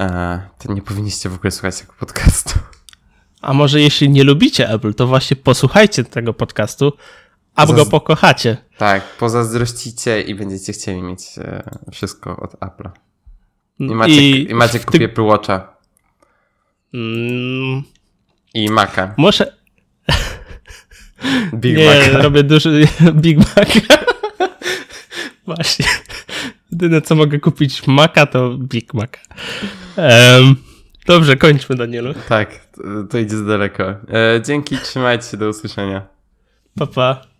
[0.00, 2.58] e, to nie powinniście w ogóle słuchać tego podcastu.
[3.42, 6.92] A może jeśli nie lubicie Apple, to właśnie posłuchajcie tego podcastu,
[7.54, 8.56] a Zaz- go pokochacie.
[8.78, 12.90] Tak, pozazdrościcie i będziecie chcieli mieć e, wszystko od Apple'a.
[13.78, 14.18] I Maciek,
[14.50, 15.76] i, Maciek w ty- kupi Apple Watcha
[16.94, 17.82] Mm,
[18.54, 19.14] i Maca.
[19.16, 19.56] muszę...
[21.54, 22.88] Big nie, robię duży
[23.22, 23.68] Big Mac.
[25.46, 25.86] Właśnie.
[26.72, 29.10] Jedyne co mogę kupić Maca to Big Mac.
[29.96, 30.56] Em,
[31.06, 32.14] dobrze, kończmy Danielu.
[32.28, 32.66] Tak,
[33.10, 33.84] to, idzie za daleko.
[33.84, 33.96] E,
[34.46, 36.06] dzięki, trzymajcie się, do usłyszenia.
[36.78, 37.35] Pa, pa.